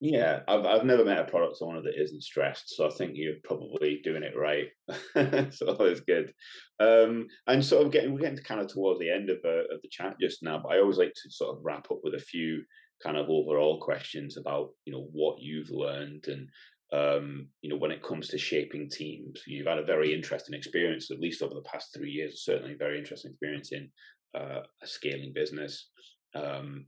Yeah, 0.00 0.40
I've 0.46 0.64
I've 0.64 0.84
never 0.84 1.04
met 1.04 1.18
a 1.18 1.24
product 1.24 1.58
owner 1.60 1.82
that 1.82 2.00
isn't 2.00 2.22
stressed, 2.22 2.76
so 2.76 2.86
I 2.86 2.90
think 2.90 3.12
you're 3.14 3.34
probably 3.42 4.00
doing 4.04 4.22
it 4.22 4.36
right. 4.36 4.68
so 5.52 5.76
it's 5.80 6.00
good. 6.00 6.32
Um, 6.78 7.26
and 7.48 7.64
sort 7.64 7.84
of 7.84 7.90
getting 7.90 8.12
we're 8.14 8.20
getting 8.20 8.38
kind 8.38 8.60
of 8.60 8.68
towards 8.68 9.00
the 9.00 9.10
end 9.10 9.28
of 9.28 9.38
uh, 9.44 9.74
of 9.74 9.82
the 9.82 9.88
chat 9.90 10.16
just 10.20 10.42
now, 10.42 10.60
but 10.62 10.72
I 10.72 10.78
always 10.78 10.98
like 10.98 11.14
to 11.14 11.30
sort 11.30 11.56
of 11.56 11.64
wrap 11.64 11.90
up 11.90 11.98
with 12.04 12.14
a 12.14 12.20
few 12.20 12.62
kind 13.02 13.16
of 13.16 13.28
overall 13.28 13.80
questions 13.80 14.36
about 14.36 14.70
you 14.84 14.92
know 14.92 15.08
what 15.12 15.40
you've 15.40 15.70
learned 15.70 16.26
and 16.28 16.48
um, 16.92 17.48
you 17.62 17.68
know 17.68 17.76
when 17.76 17.90
it 17.90 18.02
comes 18.02 18.28
to 18.28 18.38
shaping 18.38 18.88
teams. 18.88 19.42
You've 19.48 19.66
had 19.66 19.78
a 19.78 19.84
very 19.84 20.14
interesting 20.14 20.54
experience, 20.54 21.10
at 21.10 21.18
least 21.18 21.42
over 21.42 21.54
the 21.54 21.62
past 21.62 21.92
three 21.92 22.12
years. 22.12 22.44
Certainly, 22.44 22.74
a 22.74 22.76
very 22.76 23.00
interesting 23.00 23.32
experience 23.32 23.72
in 23.72 23.90
uh, 24.32 24.60
a 24.80 24.86
scaling 24.86 25.32
business 25.34 25.88
um, 26.34 26.86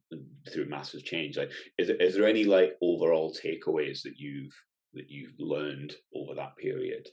through 0.53 0.69
massive 0.69 1.05
change. 1.05 1.37
Like, 1.37 1.51
is 1.79 1.89
is 1.89 2.15
there 2.15 2.27
any 2.27 2.45
like 2.45 2.77
overall 2.83 3.35
takeaways 3.35 4.03
that 4.03 4.17
you've 4.17 4.55
that 4.95 5.09
you've 5.09 5.39
learned 5.39 5.95
over 6.15 6.35
that 6.35 6.57
period? 6.57 7.09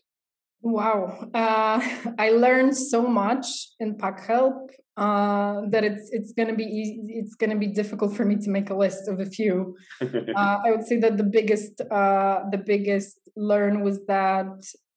Wow, 0.62 1.30
uh, 1.34 1.82
I 2.20 2.30
learned 2.32 2.76
so 2.76 3.08
much 3.08 3.48
in 3.80 3.96
PackHelp 3.96 4.70
uh, 4.98 5.62
that 5.70 5.84
it's 5.84 6.10
it's 6.12 6.34
gonna 6.34 6.56
be 6.56 6.66
easy, 6.66 7.00
it's 7.10 7.36
gonna 7.36 7.58
be 7.58 7.68
difficult 7.68 8.16
for 8.16 8.26
me 8.26 8.36
to 8.38 8.50
make 8.50 8.70
a 8.70 8.76
list 8.76 9.08
of 9.08 9.20
a 9.20 9.26
few. 9.26 9.76
uh, 10.02 10.58
I 10.66 10.72
would 10.72 10.86
say 10.86 11.00
that 11.00 11.18
the 11.18 11.24
biggest 11.24 11.82
uh, 11.82 12.42
the 12.52 12.58
biggest 12.58 13.20
learn 13.36 13.84
was 13.84 14.06
that 14.08 14.48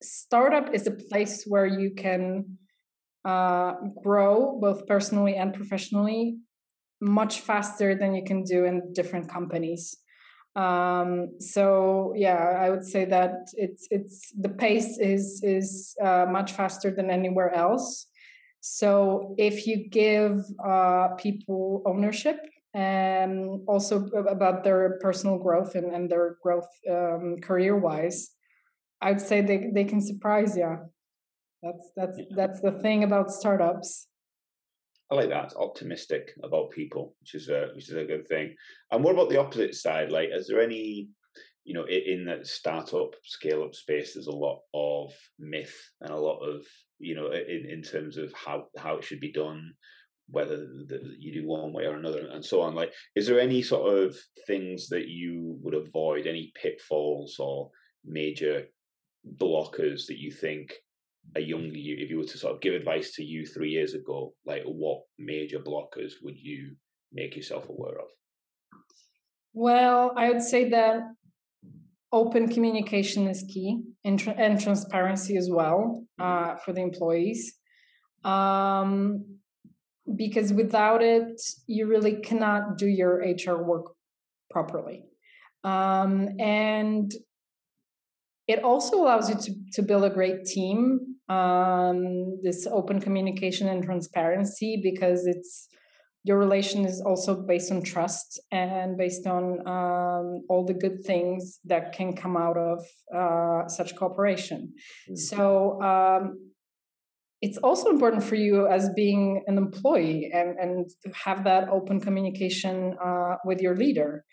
startup 0.02 0.74
is 0.74 0.86
a 0.86 0.92
place 0.92 1.44
where 1.46 1.66
you 1.66 1.92
can 1.94 2.56
uh, 3.26 3.74
grow 4.02 4.58
both 4.58 4.86
personally 4.86 5.36
and 5.36 5.52
professionally 5.52 6.38
much 7.00 7.40
faster 7.40 7.94
than 7.94 8.14
you 8.14 8.24
can 8.24 8.44
do 8.44 8.64
in 8.64 8.92
different 8.92 9.28
companies. 9.28 9.96
Um 10.56 11.38
so 11.38 12.12
yeah 12.16 12.42
i 12.64 12.70
would 12.70 12.84
say 12.84 13.04
that 13.04 13.34
it's 13.54 13.86
it's 13.90 14.32
the 14.32 14.48
pace 14.48 14.98
is 14.98 15.40
is 15.44 15.94
uh, 16.02 16.26
much 16.28 16.50
faster 16.52 16.90
than 16.90 17.08
anywhere 17.08 17.54
else. 17.54 18.06
So 18.60 19.34
if 19.38 19.66
you 19.66 19.88
give 19.88 20.44
uh, 20.62 21.08
people 21.16 21.82
ownership 21.86 22.38
and 22.74 23.60
also 23.66 24.06
about 24.28 24.62
their 24.62 24.98
personal 25.00 25.38
growth 25.38 25.74
and, 25.74 25.92
and 25.94 26.10
their 26.10 26.36
growth 26.42 26.68
um, 26.88 27.36
career 27.42 27.76
wise 27.76 28.30
i 29.00 29.10
would 29.10 29.20
say 29.20 29.40
they, 29.40 29.70
they 29.74 29.84
can 29.84 30.00
surprise 30.00 30.56
you 30.56 30.78
that's 31.62 31.90
that's 31.96 32.18
that's 32.36 32.60
the 32.60 32.72
thing 32.80 33.02
about 33.02 33.30
startups 33.30 34.06
I 35.10 35.16
like 35.16 35.28
that. 35.30 35.54
Optimistic 35.56 36.32
about 36.44 36.70
people, 36.70 37.16
which 37.20 37.34
is 37.34 37.48
a 37.48 37.70
which 37.74 37.88
is 37.88 37.96
a 37.96 38.04
good 38.04 38.28
thing. 38.28 38.54
And 38.92 39.02
what 39.02 39.14
about 39.14 39.28
the 39.28 39.40
opposite 39.40 39.74
side? 39.74 40.12
Like, 40.12 40.28
is 40.32 40.46
there 40.46 40.60
any, 40.60 41.08
you 41.64 41.74
know, 41.74 41.84
in, 41.84 42.20
in 42.20 42.24
that 42.26 42.46
startup 42.46 43.10
scale 43.24 43.64
up 43.64 43.74
space, 43.74 44.14
there's 44.14 44.28
a 44.28 44.30
lot 44.30 44.60
of 44.72 45.12
myth 45.38 45.76
and 46.00 46.10
a 46.10 46.16
lot 46.16 46.38
of, 46.38 46.64
you 46.98 47.16
know, 47.16 47.32
in, 47.32 47.66
in 47.68 47.82
terms 47.82 48.16
of 48.16 48.32
how 48.34 48.66
how 48.78 48.96
it 48.98 49.04
should 49.04 49.20
be 49.20 49.32
done, 49.32 49.72
whether 50.28 50.56
the, 50.56 51.00
you 51.18 51.34
do 51.34 51.46
one 51.46 51.72
way 51.72 51.86
or 51.86 51.96
another, 51.96 52.28
and 52.28 52.44
so 52.44 52.60
on. 52.60 52.76
Like, 52.76 52.92
is 53.16 53.26
there 53.26 53.40
any 53.40 53.62
sort 53.62 53.92
of 53.98 54.16
things 54.46 54.88
that 54.88 55.08
you 55.08 55.58
would 55.62 55.74
avoid, 55.74 56.28
any 56.28 56.52
pitfalls 56.54 57.36
or 57.40 57.70
major 58.04 58.66
blockers 59.38 60.06
that 60.06 60.18
you 60.18 60.30
think 60.30 60.72
a 61.36 61.40
young 61.40 61.70
you, 61.74 61.96
if 61.98 62.10
you 62.10 62.18
were 62.18 62.24
to 62.24 62.38
sort 62.38 62.54
of 62.54 62.60
give 62.60 62.74
advice 62.74 63.12
to 63.14 63.24
you 63.24 63.46
three 63.46 63.70
years 63.70 63.94
ago, 63.94 64.34
like 64.44 64.62
what 64.64 65.02
major 65.18 65.58
blockers 65.58 66.14
would 66.22 66.36
you 66.36 66.76
make 67.12 67.36
yourself 67.36 67.68
aware 67.68 67.98
of? 67.98 68.08
Well, 69.52 70.12
I 70.16 70.30
would 70.30 70.42
say 70.42 70.68
that 70.70 71.02
open 72.12 72.48
communication 72.48 73.28
is 73.28 73.44
key 73.48 73.82
and, 74.04 74.18
tra- 74.18 74.34
and 74.36 74.60
transparency 74.60 75.36
as 75.36 75.48
well 75.50 76.04
mm-hmm. 76.20 76.52
uh, 76.52 76.56
for 76.56 76.72
the 76.72 76.80
employees. 76.80 77.54
Um, 78.24 79.38
because 80.16 80.52
without 80.52 81.02
it, 81.02 81.40
you 81.66 81.86
really 81.86 82.16
cannot 82.16 82.76
do 82.78 82.86
your 82.86 83.18
HR 83.18 83.62
work 83.62 83.92
properly. 84.50 85.04
Um, 85.62 86.30
and 86.40 87.12
it 88.48 88.64
also 88.64 88.96
allows 88.96 89.28
you 89.28 89.36
to, 89.36 89.54
to 89.74 89.82
build 89.82 90.04
a 90.04 90.10
great 90.10 90.44
team 90.44 91.09
um, 91.30 92.40
this 92.42 92.66
open 92.66 93.00
communication 93.00 93.68
and 93.68 93.84
transparency 93.84 94.80
because 94.82 95.26
it's 95.26 95.68
your 96.24 96.38
relation 96.38 96.84
is 96.84 97.00
also 97.00 97.34
based 97.34 97.72
on 97.72 97.82
trust 97.82 98.40
and 98.52 98.98
based 98.98 99.26
on 99.26 99.66
um, 99.66 100.42
all 100.50 100.64
the 100.66 100.74
good 100.74 101.02
things 101.04 101.60
that 101.64 101.92
can 101.92 102.14
come 102.14 102.36
out 102.36 102.58
of 102.58 102.84
uh, 103.16 103.66
such 103.68 103.96
cooperation. 103.96 104.74
Mm. 105.10 105.16
So 105.16 105.80
um, 105.80 106.50
it's 107.40 107.56
also 107.58 107.88
important 107.88 108.22
for 108.22 108.34
you 108.34 108.66
as 108.66 108.90
being 108.94 109.42
an 109.46 109.56
employee 109.56 110.30
and, 110.32 110.58
and 110.58 110.90
have 111.14 111.44
that 111.44 111.70
open 111.70 112.00
communication 112.00 112.96
uh, 113.02 113.36
with 113.46 113.60
your 113.60 113.76
leader. 113.76 114.24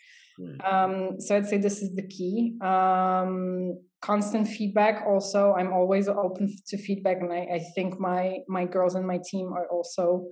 Um, 0.64 1.20
so 1.20 1.36
I'd 1.36 1.46
say 1.46 1.58
this 1.58 1.82
is 1.82 1.94
the 1.94 2.06
key. 2.06 2.54
Um, 2.60 3.78
constant 4.00 4.46
feedback. 4.46 5.04
Also, 5.06 5.54
I'm 5.58 5.72
always 5.72 6.08
open 6.08 6.54
to 6.68 6.78
feedback, 6.78 7.18
and 7.20 7.32
I, 7.32 7.46
I 7.54 7.60
think 7.74 7.98
my 7.98 8.38
my 8.48 8.64
girls 8.64 8.94
and 8.94 9.06
my 9.06 9.18
team 9.30 9.52
are 9.52 9.66
also 9.68 10.26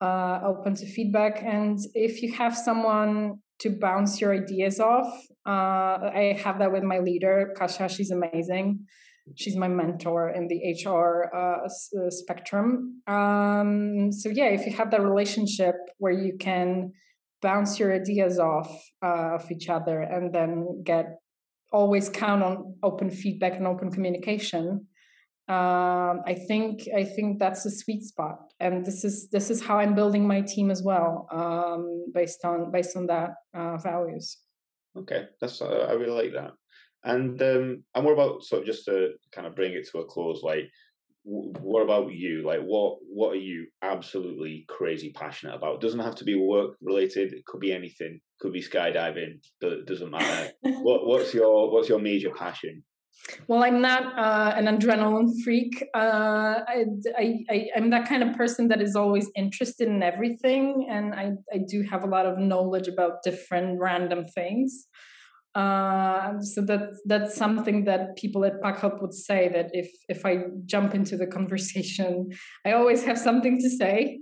uh, 0.00 0.40
open 0.44 0.74
to 0.76 0.86
feedback. 0.86 1.42
And 1.42 1.78
if 1.94 2.22
you 2.22 2.32
have 2.32 2.56
someone 2.56 3.38
to 3.60 3.70
bounce 3.70 4.20
your 4.20 4.34
ideas 4.34 4.80
off, 4.80 5.12
uh, 5.46 6.10
I 6.20 6.38
have 6.42 6.58
that 6.58 6.72
with 6.72 6.82
my 6.82 6.98
leader, 6.98 7.54
Kasia. 7.56 7.88
She's 7.88 8.10
amazing. 8.10 8.86
She's 9.36 9.56
my 9.56 9.68
mentor 9.68 10.30
in 10.30 10.48
the 10.48 10.58
HR 10.84 11.30
uh, 11.34 11.66
uh, 11.66 12.10
spectrum. 12.10 13.00
Um, 13.06 14.12
so 14.12 14.28
yeah, 14.28 14.48
if 14.48 14.66
you 14.66 14.72
have 14.72 14.90
that 14.90 15.00
relationship 15.00 15.76
where 15.96 16.12
you 16.12 16.36
can 16.38 16.92
bounce 17.48 17.78
your 17.78 17.90
ideas 18.00 18.38
off 18.38 18.70
uh, 19.08 19.36
of 19.38 19.44
each 19.54 19.68
other 19.76 19.98
and 20.14 20.34
then 20.36 20.82
get 20.82 21.06
always 21.78 22.08
count 22.08 22.42
on 22.42 22.54
open 22.82 23.10
feedback 23.10 23.54
and 23.58 23.66
open 23.66 23.90
communication 23.96 24.66
um, 25.56 26.16
i 26.32 26.34
think 26.48 26.88
i 27.00 27.04
think 27.14 27.38
that's 27.38 27.62
the 27.64 27.70
sweet 27.70 28.02
spot. 28.02 28.38
And 28.60 28.74
this 28.88 29.04
is 29.08 29.28
this 29.36 29.50
is 29.52 29.60
how 29.66 29.76
i'm 29.78 29.94
building 29.94 30.24
my 30.34 30.40
team 30.40 30.70
as 30.70 30.82
well 30.90 31.10
um, 31.40 31.82
based 32.18 32.42
on 32.50 32.70
based 32.76 32.96
on 32.96 33.04
that 33.12 33.30
uh, 33.58 33.76
values. 33.76 34.26
Okay 35.00 35.20
that's 35.40 35.60
uh, 35.60 35.86
i 35.90 35.92
really 36.00 36.18
like 36.22 36.32
that. 36.40 36.52
And 37.12 37.36
um 37.42 37.66
and 37.94 38.04
what 38.04 38.16
about 38.16 38.42
sort 38.48 38.62
of 38.62 38.66
just 38.72 38.86
to 38.86 38.94
kind 39.34 39.46
of 39.46 39.56
bring 39.58 39.72
it 39.74 39.86
to 39.88 39.98
a 39.98 40.06
close 40.14 40.40
like 40.42 40.66
what 41.24 41.82
about 41.82 42.12
you? 42.12 42.44
Like 42.46 42.60
what 42.60 42.98
what 43.08 43.32
are 43.32 43.40
you 43.40 43.66
absolutely 43.82 44.64
crazy 44.68 45.12
passionate 45.14 45.54
about? 45.54 45.76
It 45.76 45.80
doesn't 45.80 46.00
have 46.00 46.16
to 46.16 46.24
be 46.24 46.34
work 46.34 46.76
related 46.82 47.32
it 47.32 47.46
could 47.46 47.60
be 47.60 47.72
anything 47.72 48.20
could 48.40 48.52
be 48.52 48.62
skydiving 48.62 49.38
it 49.62 49.86
doesn't 49.86 50.10
matter. 50.10 50.52
What 50.62 51.06
what's 51.06 51.32
your 51.32 51.72
what's 51.72 51.88
your 51.88 51.98
major 51.98 52.30
passion? 52.30 52.82
Well 53.48 53.62
i'm 53.62 53.80
not 53.80 54.18
uh, 54.18 54.52
an 54.54 54.66
adrenaline 54.66 55.30
freak 55.42 55.82
uh, 55.94 56.60
I, 56.68 56.84
I, 57.16 57.38
I 57.48 57.66
am 57.76 57.88
that 57.90 58.06
kind 58.08 58.22
of 58.22 58.36
person 58.36 58.68
that 58.68 58.82
is 58.82 58.96
always 58.96 59.30
interested 59.34 59.88
in 59.88 60.02
everything 60.02 60.88
and 60.90 61.14
i 61.14 61.32
i 61.52 61.58
do 61.66 61.82
have 61.82 62.02
a 62.02 62.08
lot 62.08 62.26
of 62.26 62.38
knowledge 62.38 62.88
about 62.88 63.22
different 63.22 63.80
random 63.80 64.24
things 64.24 64.88
uh, 65.54 66.40
so 66.40 66.62
that's 66.62 67.00
that's 67.06 67.36
something 67.36 67.84
that 67.84 68.16
people 68.16 68.44
at 68.44 68.60
PackHelp 68.60 69.00
would 69.00 69.14
say 69.14 69.48
that 69.52 69.70
if 69.72 69.88
if 70.08 70.26
I 70.26 70.38
jump 70.66 70.94
into 70.94 71.16
the 71.16 71.26
conversation, 71.26 72.30
I 72.66 72.72
always 72.72 73.04
have 73.04 73.18
something 73.18 73.60
to 73.60 73.70
say. 73.70 74.18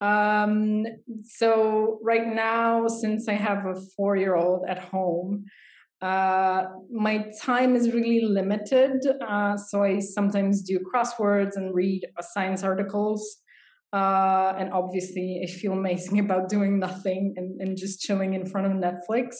Um, 0.00 0.84
so 1.22 2.00
right 2.02 2.26
now, 2.26 2.88
since 2.88 3.28
I 3.28 3.34
have 3.34 3.64
a 3.66 3.74
four 3.96 4.16
year 4.16 4.34
old 4.34 4.64
at 4.68 4.78
home, 4.78 5.44
uh, 6.02 6.64
my 6.90 7.30
time 7.40 7.76
is 7.76 7.92
really 7.94 8.22
limited. 8.22 9.00
Uh, 9.26 9.56
so 9.56 9.84
I 9.84 10.00
sometimes 10.00 10.62
do 10.62 10.80
crosswords 10.80 11.52
and 11.54 11.72
read 11.72 12.02
science 12.32 12.64
articles. 12.64 13.24
Uh, 13.92 14.54
and 14.58 14.72
obviously, 14.72 15.40
I 15.44 15.46
feel 15.46 15.72
amazing 15.72 16.18
about 16.26 16.48
doing 16.48 16.80
nothing 16.80 17.34
and, 17.36 17.60
and 17.60 17.76
just 17.76 18.00
chilling 18.00 18.34
in 18.34 18.44
front 18.44 18.66
of 18.66 18.72
Netflix 18.72 19.36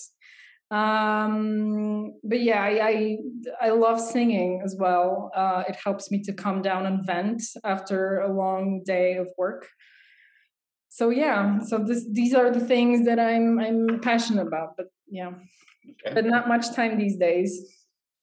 um 0.75 2.15
but 2.25 2.41
yeah 2.41 2.63
I, 2.63 2.89
I, 2.89 3.19
I 3.69 3.71
love 3.71 4.01
singing 4.01 4.61
as 4.65 4.75
well 4.77 5.31
uh 5.35 5.63
it 5.69 5.77
helps 5.77 6.11
me 6.11 6.21
to 6.23 6.33
calm 6.33 6.63
down 6.63 6.87
and 6.87 7.07
vent 7.07 7.43
after 7.63 8.19
a 8.21 8.33
long 8.33 8.83
day 8.85 9.17
of 9.17 9.29
work 9.39 9.69
so 10.89 11.11
yeah 11.11 11.61
so 11.61 11.79
this 11.79 12.05
these 12.11 12.35
are 12.35 12.51
the 12.51 12.67
things 12.73 13.07
that 13.07 13.21
i'm 13.21 13.61
i'm 13.61 14.01
passionate 14.01 14.49
about 14.49 14.71
but 14.77 14.87
yeah 15.09 15.29
okay. 15.29 16.15
but 16.15 16.25
not 16.25 16.49
much 16.49 16.73
time 16.75 16.99
these 16.99 17.17
days 17.17 17.53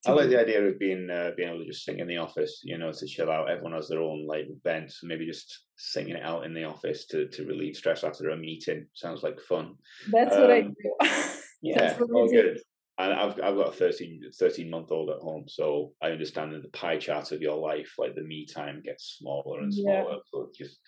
I 0.08 0.14
like 0.14 0.30
the 0.30 0.40
idea 0.40 0.64
of 0.64 0.80
being 0.80 1.12
uh, 1.12 1.30
being 1.38 1.50
able 1.50 1.60
to 1.60 1.66
just 1.68 1.86
sing 1.86 2.00
in 2.00 2.08
the 2.08 2.18
office, 2.18 2.62
you 2.64 2.76
know, 2.76 2.92
to 2.92 3.06
chill 3.06 3.30
out. 3.30 3.52
Everyone 3.52 3.74
has 3.74 3.88
their 3.88 4.02
own 4.02 4.26
like 4.26 4.48
vents, 4.64 5.02
maybe 5.04 5.28
just 5.28 5.66
singing 5.78 6.16
it 6.16 6.24
out 6.24 6.44
in 6.44 6.56
the 6.56 6.64
office 6.64 7.06
to 7.12 7.28
to 7.28 7.46
relieve 7.46 7.76
stress 7.76 8.04
after 8.04 8.30
a 8.30 8.36
meeting. 8.36 8.88
Sounds 8.96 9.22
like 9.22 9.40
fun. 9.40 9.76
That's 10.12 10.36
um, 10.36 10.42
what 10.42 10.52
I 10.52 10.62
um, 10.62 10.76
do. 10.82 11.08
Yeah, 11.62 11.98
all 12.14 12.30
good. 12.30 12.60
And 12.98 13.14
I've 13.14 13.40
I've 13.42 13.56
got 13.56 13.70
a 13.70 13.72
13, 13.72 14.22
13 14.38 14.70
month 14.70 14.92
old 14.92 15.10
at 15.10 15.22
home, 15.22 15.46
so 15.48 15.94
I 16.02 16.12
understand 16.12 16.54
that 16.54 16.62
the 16.62 16.70
pie 16.70 16.98
chart 16.98 17.32
of 17.32 17.42
your 17.42 17.58
life, 17.58 17.94
like 17.98 18.16
the 18.16 18.22
me 18.22 18.46
time, 18.46 18.82
gets 18.84 19.18
smaller 19.18 19.62
and 19.62 19.74
smaller. 19.74 20.14
Yeah. 20.14 20.18
So 20.32 20.50
just 20.56 20.80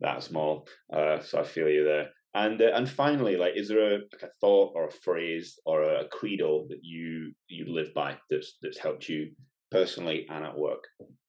that 0.00 0.22
small. 0.22 0.66
Uh, 0.92 1.20
so 1.20 1.40
I 1.40 1.44
feel 1.44 1.68
you 1.68 1.84
there. 1.84 2.08
And 2.34 2.60
uh, 2.62 2.70
and 2.74 2.88
finally, 2.88 3.36
like, 3.36 3.56
is 3.56 3.68
there 3.68 3.94
a, 3.94 3.98
like 3.98 4.22
a 4.22 4.30
thought 4.40 4.72
or 4.74 4.86
a 4.86 4.92
phrase 4.92 5.58
or 5.66 5.82
a 5.82 6.08
credo 6.08 6.66
that 6.68 6.80
you 6.82 7.32
you 7.48 7.72
live 7.72 7.92
by 7.94 8.16
that's 8.30 8.56
that's 8.62 8.78
helped 8.78 9.08
you 9.08 9.32
personally 9.70 10.26
and 10.30 10.44
at 10.44 10.56
work? 10.56 10.84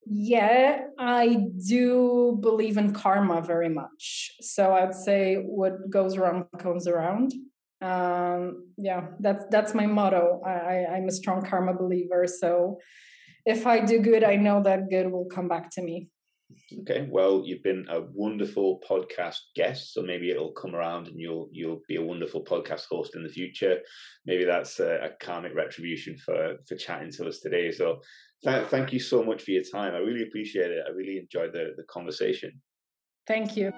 Yeah, 0.05 0.81
I 0.97 1.45
do 1.67 2.37
believe 2.41 2.77
in 2.77 2.93
karma 2.93 3.41
very 3.41 3.69
much. 3.69 4.31
So 4.41 4.73
I'd 4.73 4.95
say 4.95 5.35
what 5.35 5.89
goes 5.89 6.17
around 6.17 6.45
comes 6.57 6.87
around 6.87 7.33
um, 7.81 8.67
yeah, 8.77 9.07
that's 9.19 9.45
that's 9.49 9.73
my 9.73 9.85
motto. 9.85 10.41
I, 10.45 10.85
I'm 10.85 11.07
a 11.07 11.11
strong 11.11 11.41
karma 11.43 11.73
believer. 11.73 12.27
So 12.27 12.77
if 13.45 13.65
I 13.65 13.79
do 13.79 13.99
good, 13.99 14.23
I 14.23 14.35
know 14.35 14.61
that 14.63 14.89
good 14.89 15.11
will 15.11 15.25
come 15.25 15.47
back 15.47 15.71
to 15.71 15.81
me. 15.81 16.09
Okay, 16.81 17.07
well, 17.09 17.43
you've 17.45 17.63
been 17.63 17.85
a 17.89 18.01
wonderful 18.13 18.81
podcast 18.87 19.37
guest, 19.55 19.93
so 19.93 20.01
maybe 20.01 20.29
it'll 20.29 20.51
come 20.51 20.75
around 20.75 21.07
and 21.07 21.19
you'll 21.19 21.49
you'll 21.51 21.81
be 21.87 21.95
a 21.95 22.01
wonderful 22.01 22.43
podcast 22.43 22.85
host 22.89 23.15
in 23.15 23.23
the 23.23 23.29
future. 23.29 23.79
Maybe 24.25 24.43
that's 24.43 24.79
a, 24.79 24.99
a 25.03 25.09
karmic 25.23 25.55
retribution 25.55 26.17
for 26.17 26.57
for 26.67 26.75
chatting 26.75 27.11
to 27.13 27.27
us 27.27 27.39
today. 27.39 27.71
So, 27.71 28.01
th- 28.43 28.67
thank 28.67 28.93
you 28.93 28.99
so 28.99 29.23
much 29.23 29.43
for 29.43 29.51
your 29.51 29.63
time. 29.63 29.95
I 29.95 29.99
really 29.99 30.23
appreciate 30.23 30.71
it. 30.71 30.83
I 30.87 30.91
really 30.91 31.17
enjoyed 31.17 31.53
the 31.53 31.73
the 31.77 31.83
conversation. 31.83 32.61
Thank 33.27 33.55
you. 33.55 33.71